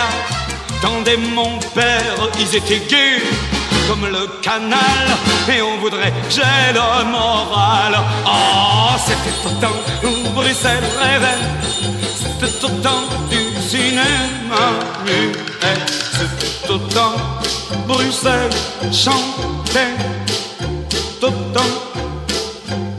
[0.78, 3.24] attendait mon père, ils étaient gays
[3.88, 5.06] comme le canal.
[5.50, 8.00] Et on voudrait j'ai le moral.
[8.26, 11.42] Oh, c'était au temps où Bruxelles rêvait,
[12.16, 14.65] c'était au temps du cinéma
[15.05, 15.32] muet,
[16.11, 17.15] c'était au temps
[17.88, 18.49] Bruxelles
[18.91, 19.95] chantait,
[20.89, 21.76] c'était au temps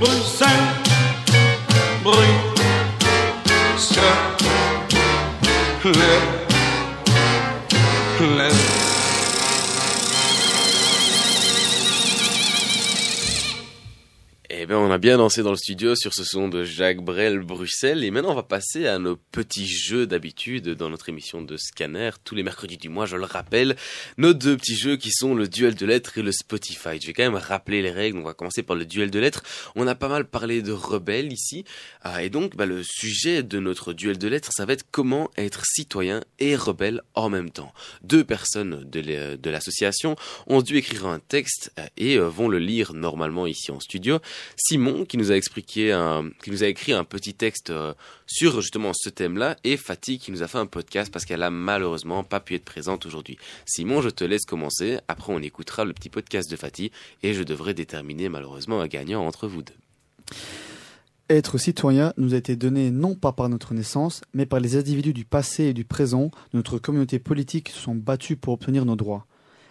[0.00, 0.72] Bruxelles
[2.02, 2.62] bruxelait.
[8.24, 8.51] Eh
[14.72, 18.04] bien, on a bien dansé dans le studio sur ce son de Jacques Brel, Bruxelles.
[18.04, 22.10] Et maintenant, on va passer à nos petits jeux d'habitude dans notre émission de Scanner.
[22.24, 23.76] Tous les mercredis du mois, je le rappelle.
[24.16, 26.98] Nos deux petits jeux qui sont le duel de lettres et le Spotify.
[26.98, 28.16] Je vais quand même rappeler les règles.
[28.16, 29.42] On va commencer par le duel de lettres.
[29.76, 31.66] On a pas mal parlé de rebelles ici.
[32.00, 35.30] Ah, et donc, bah, le sujet de notre duel de lettres, ça va être comment
[35.36, 37.74] être citoyen et rebelle en même temps.
[38.04, 40.16] Deux personnes de l'association
[40.46, 44.18] ont dû écrire un texte euh, et euh, vont le lire normalement ici en studio.
[44.64, 45.92] Simon qui nous a expliqué
[46.40, 47.94] qui nous a écrit un petit texte euh,
[48.28, 51.50] sur justement ce thème-là et Fatih qui nous a fait un podcast parce qu'elle a
[51.50, 53.38] malheureusement pas pu être présente aujourd'hui.
[53.66, 54.98] Simon, je te laisse commencer.
[55.08, 56.92] Après, on écoutera le petit podcast de Fatih
[57.24, 59.74] et je devrais déterminer malheureusement un gagnant entre vous deux.
[61.28, 65.12] Être citoyen nous a été donné non pas par notre naissance, mais par les individus
[65.12, 68.96] du passé et du présent de notre communauté politique se sont battus pour obtenir nos
[68.96, 69.26] droits.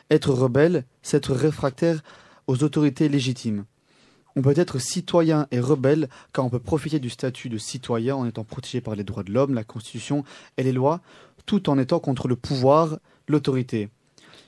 [0.10, 2.02] Être rebelle, c'est être réfractaire
[2.48, 3.64] aux autorités légitimes.
[4.36, 8.26] On peut être citoyen et rebelle car on peut profiter du statut de citoyen en
[8.26, 10.24] étant protégé par les droits de l'homme, la Constitution
[10.58, 11.02] et les lois,
[11.46, 13.90] tout en étant contre le pouvoir, l'autorité.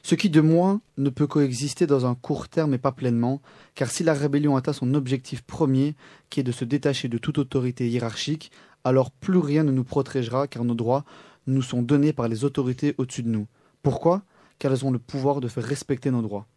[0.06, 3.42] Ce qui de moins ne peut coexister dans un court terme et pas pleinement,
[3.74, 5.96] car si la rébellion atteint son objectif premier,
[6.30, 8.52] qui est de se détacher de toute autorité hiérarchique,
[8.84, 11.06] alors plus rien ne nous protégera car nos droits
[11.48, 13.48] nous sont donnés par les autorités au-dessus de nous.
[13.82, 14.24] Pourquoi?
[14.60, 16.48] Car elles ont le pouvoir de faire respecter nos droits.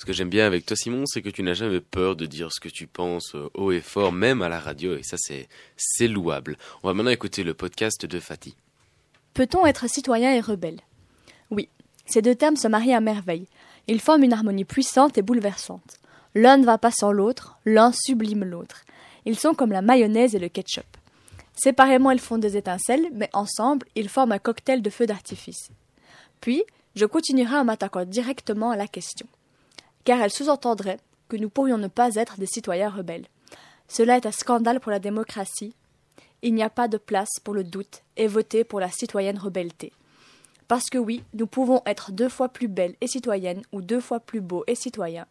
[0.00, 2.50] Ce que j'aime bien avec toi, Simon, c'est que tu n'as jamais peur de dire
[2.50, 6.08] ce que tu penses euh, haut et fort, même à la radio, et ça, c'est,
[6.08, 6.56] louable.
[6.82, 8.56] On va maintenant écouter le podcast de Fatih.
[9.34, 10.80] Peut-on être citoyen et rebelle?
[11.50, 11.68] Oui,
[12.06, 13.46] ces deux termes se marient à merveille.
[13.88, 15.98] Ils forment une harmonie puissante et bouleversante.
[16.34, 18.86] L'un ne va pas sans l'autre, l'un sublime l'autre.
[19.26, 20.96] Ils sont comme la mayonnaise et le ketchup.
[21.62, 25.68] Séparément, ils font des étincelles, mais ensemble, ils forment un cocktail de feux d'artifice.
[26.40, 26.64] Puis,
[26.96, 29.26] je continuerai en m'attaquant directement à la question
[30.04, 30.98] car elle sous-entendrait
[31.28, 33.26] que nous pourrions ne pas être des citoyens rebelles.
[33.88, 35.74] Cela est un scandale pour la démocratie.
[36.42, 39.92] Il n'y a pas de place pour le doute et voter pour la citoyenne rebelleté.
[40.68, 44.20] Parce que oui, nous pouvons être deux fois plus belles et citoyennes ou deux fois
[44.20, 45.26] plus beaux et citoyens.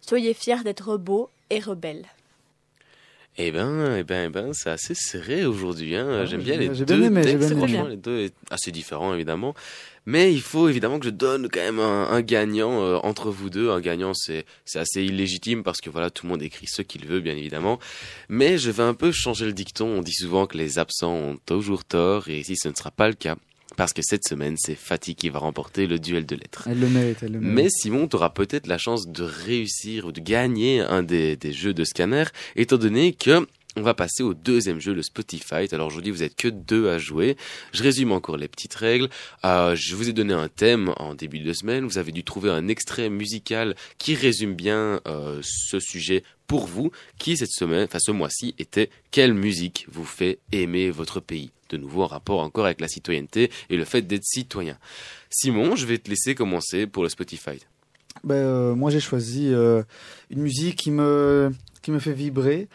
[0.00, 2.06] Soyez fiers d'être beaux et rebelles.
[3.38, 5.94] Eh ben, eh ben, eh ben, c'est assez serré aujourd'hui.
[5.94, 6.24] Hein.
[6.24, 7.54] J'aime bien les deux bien textes.
[7.54, 9.54] Franchement, les deux assez différents évidemment.
[10.06, 13.70] Mais il faut évidemment que je donne quand même un, gagnant euh, entre vous deux.
[13.70, 17.06] Un gagnant, c'est c'est assez illégitime parce que voilà, tout le monde écrit ce qu'il
[17.06, 17.78] veut, bien évidemment.
[18.28, 19.86] Mais je vais un peu changer le dicton.
[19.86, 23.08] On dit souvent que les absents ont toujours tort, et ici ce ne sera pas
[23.08, 23.36] le cas.
[23.76, 26.66] Parce que cette semaine, c'est Fatih qui va remporter le duel de lettres.
[26.70, 27.54] Elle le mérite, elle le mérite.
[27.54, 31.52] Mais Simon, tu auras peut-être la chance de réussir ou de gagner un des, des
[31.52, 32.24] jeux de scanner,
[32.56, 33.46] étant donné que
[33.76, 35.68] on va passer au deuxième jeu, le Spotify.
[35.70, 37.36] Alors aujourd'hui, vous êtes que deux à jouer.
[37.72, 39.10] Je résume encore les petites règles.
[39.44, 41.84] Euh, je vous ai donné un thème en début de semaine.
[41.84, 46.90] Vous avez dû trouver un extrait musical qui résume bien euh, ce sujet pour vous,
[47.18, 51.50] qui cette semaine, enfin ce mois-ci, était quelle musique vous fait aimer votre pays?
[51.68, 54.76] De nouveau en rapport encore avec la citoyenneté et le fait d'être citoyen.
[55.30, 57.58] Simon, je vais te laisser commencer pour le Spotify.
[58.24, 61.52] Ben, euh, moi j'ai choisi une musique qui me
[61.82, 62.68] qui me fait vibrer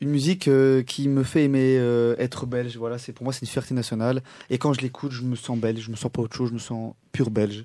[0.00, 2.76] une musique euh, qui me fait aimer euh, être belge.
[2.76, 4.22] Voilà, c'est pour moi c'est une fierté nationale.
[4.50, 5.80] Et quand je l'écoute, je me sens belge.
[5.80, 6.50] Je me sens pas autre chose.
[6.50, 7.64] Je me sens pur belge.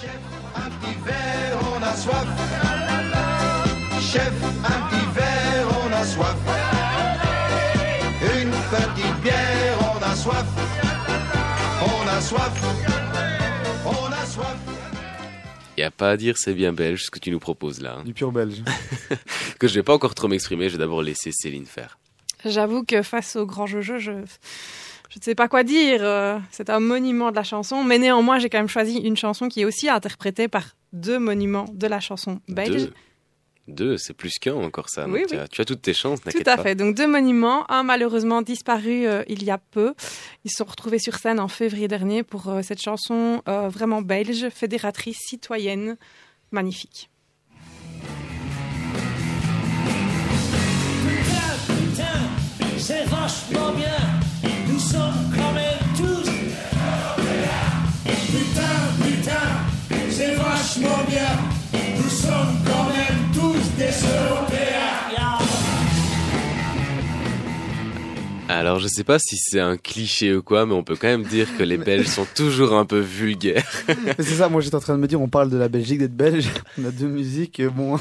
[0.00, 0.18] Chef,
[0.54, 2.26] un petit verre, on a soif.
[4.00, 4.32] Chef,
[4.64, 6.41] un petit verre, on a soif.
[13.84, 14.56] On a soif.
[15.76, 17.96] Il n'y a pas à dire, c'est bien belge ce que tu nous proposes là.
[17.98, 18.04] Hein.
[18.04, 18.62] Du pur belge.
[19.58, 21.98] que je vais pas encore trop m'exprimer, je vais d'abord laisser Céline faire.
[22.44, 24.12] J'avoue que face au grand Jojo, je
[25.12, 25.98] je ne sais pas quoi dire.
[26.02, 29.48] Euh, c'est un monument de la chanson, mais néanmoins, j'ai quand même choisi une chanson
[29.48, 32.84] qui est aussi interprétée par deux monuments de la chanson belge.
[32.84, 32.92] Deux,
[33.96, 35.06] c'est plus qu'un encore ça.
[35.28, 36.74] tu, As, toutes tes chances, Tout à fait.
[36.74, 39.94] Donc deux monuments, un malheureusement disparu euh, il y a peu.
[40.44, 44.02] Ils se sont retrouvés sur scène en février dernier pour euh, cette chanson euh, vraiment
[44.02, 45.96] belge, fédératrice, citoyenne,
[46.50, 47.10] magnifique.
[51.06, 54.11] Putain, putain, c'est vachement bien.
[68.56, 71.24] Alors je sais pas si c'est un cliché ou quoi, mais on peut quand même
[71.24, 73.70] dire que les Belges sont toujours un peu vulgaires.
[74.18, 76.16] c'est ça, moi j'étais en train de me dire, on parle de la Belgique, d'être
[76.16, 76.48] belge,
[76.78, 77.98] on a deux musiques, euh, bon.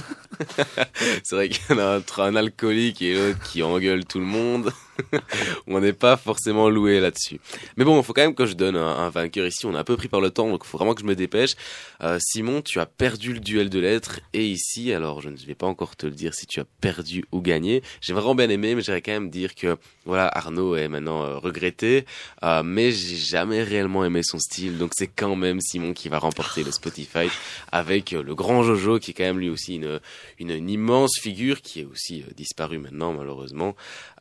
[1.23, 4.25] c'est vrai qu'il y en a un, un alcoolique et l'autre qui engueule tout le
[4.25, 4.71] monde.
[5.67, 7.39] on n'est pas forcément loué là-dessus.
[7.77, 9.65] Mais bon, il faut quand même que je donne un, vainqueur ici.
[9.65, 11.15] On a un peu pris par le temps, donc il faut vraiment que je me
[11.15, 11.55] dépêche.
[12.01, 14.19] Euh, Simon, tu as perdu le duel de lettres.
[14.33, 17.25] Et ici, alors je ne vais pas encore te le dire si tu as perdu
[17.31, 17.81] ou gagné.
[18.01, 21.37] J'ai vraiment bien aimé, mais j'irais quand même dire que voilà, Arnaud est maintenant euh,
[21.37, 22.05] regretté.
[22.43, 24.77] Euh, mais j'ai jamais réellement aimé son style.
[24.77, 27.29] Donc c'est quand même Simon qui va remporter le Spotify
[27.71, 29.99] avec le grand Jojo qui est quand même lui aussi une,
[30.39, 33.75] une, immense figure qui est aussi disparu maintenant malheureusement.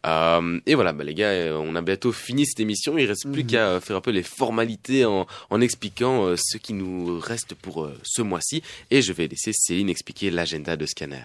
[0.06, 2.96] Euh, et voilà, bah, les gars, euh, on a bientôt fini cette émission.
[2.98, 3.50] Il reste plus mhm.
[3.50, 7.88] qu'à faire un peu les formalités en, en expliquant euh, ce qui nous reste pour
[8.02, 8.62] ce mois-ci.
[8.90, 11.24] Et je vais laisser Céline expliquer l'agenda de Scanner.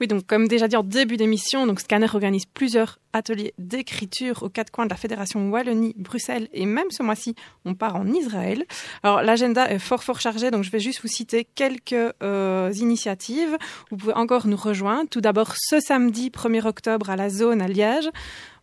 [0.00, 4.48] Oui, donc comme déjà dit en début d'émission, donc Scanner organise plusieurs ateliers d'écriture aux
[4.48, 7.34] quatre coins de la Fédération Wallonie, Bruxelles et même ce mois-ci,
[7.64, 8.64] on part en Israël.
[9.02, 13.56] Alors l'agenda est fort fort chargé, donc je vais juste vous citer quelques euh, initiatives.
[13.90, 15.08] Vous pouvez encore nous rejoindre.
[15.08, 18.08] Tout d'abord ce samedi 1er octobre à la zone à Liège,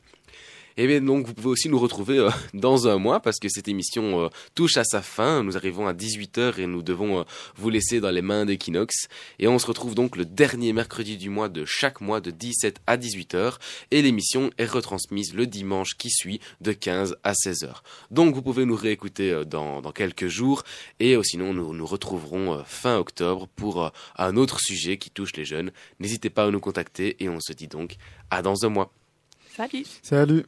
[0.77, 3.69] et bien donc vous pouvez aussi nous retrouver euh, dans un mois parce que cette
[3.69, 5.43] émission euh, touche à sa fin.
[5.43, 7.25] Nous arrivons à 18h et nous devons euh,
[7.57, 9.09] vous laisser dans les mains d'Equinox.
[9.39, 12.81] Et on se retrouve donc le dernier mercredi du mois de chaque mois de 17
[12.87, 13.57] à 18h.
[13.91, 17.83] Et l'émission est retransmise le dimanche qui suit de 15 à 16h.
[18.11, 20.63] Donc vous pouvez nous réécouter dans, dans quelques jours.
[21.01, 25.73] Et sinon nous nous retrouverons fin octobre pour un autre sujet qui touche les jeunes.
[26.01, 27.97] N'hésitez pas à nous contacter et on se dit donc
[28.31, 28.93] à dans un mois.
[29.55, 29.85] Salut.
[30.03, 30.45] Salut.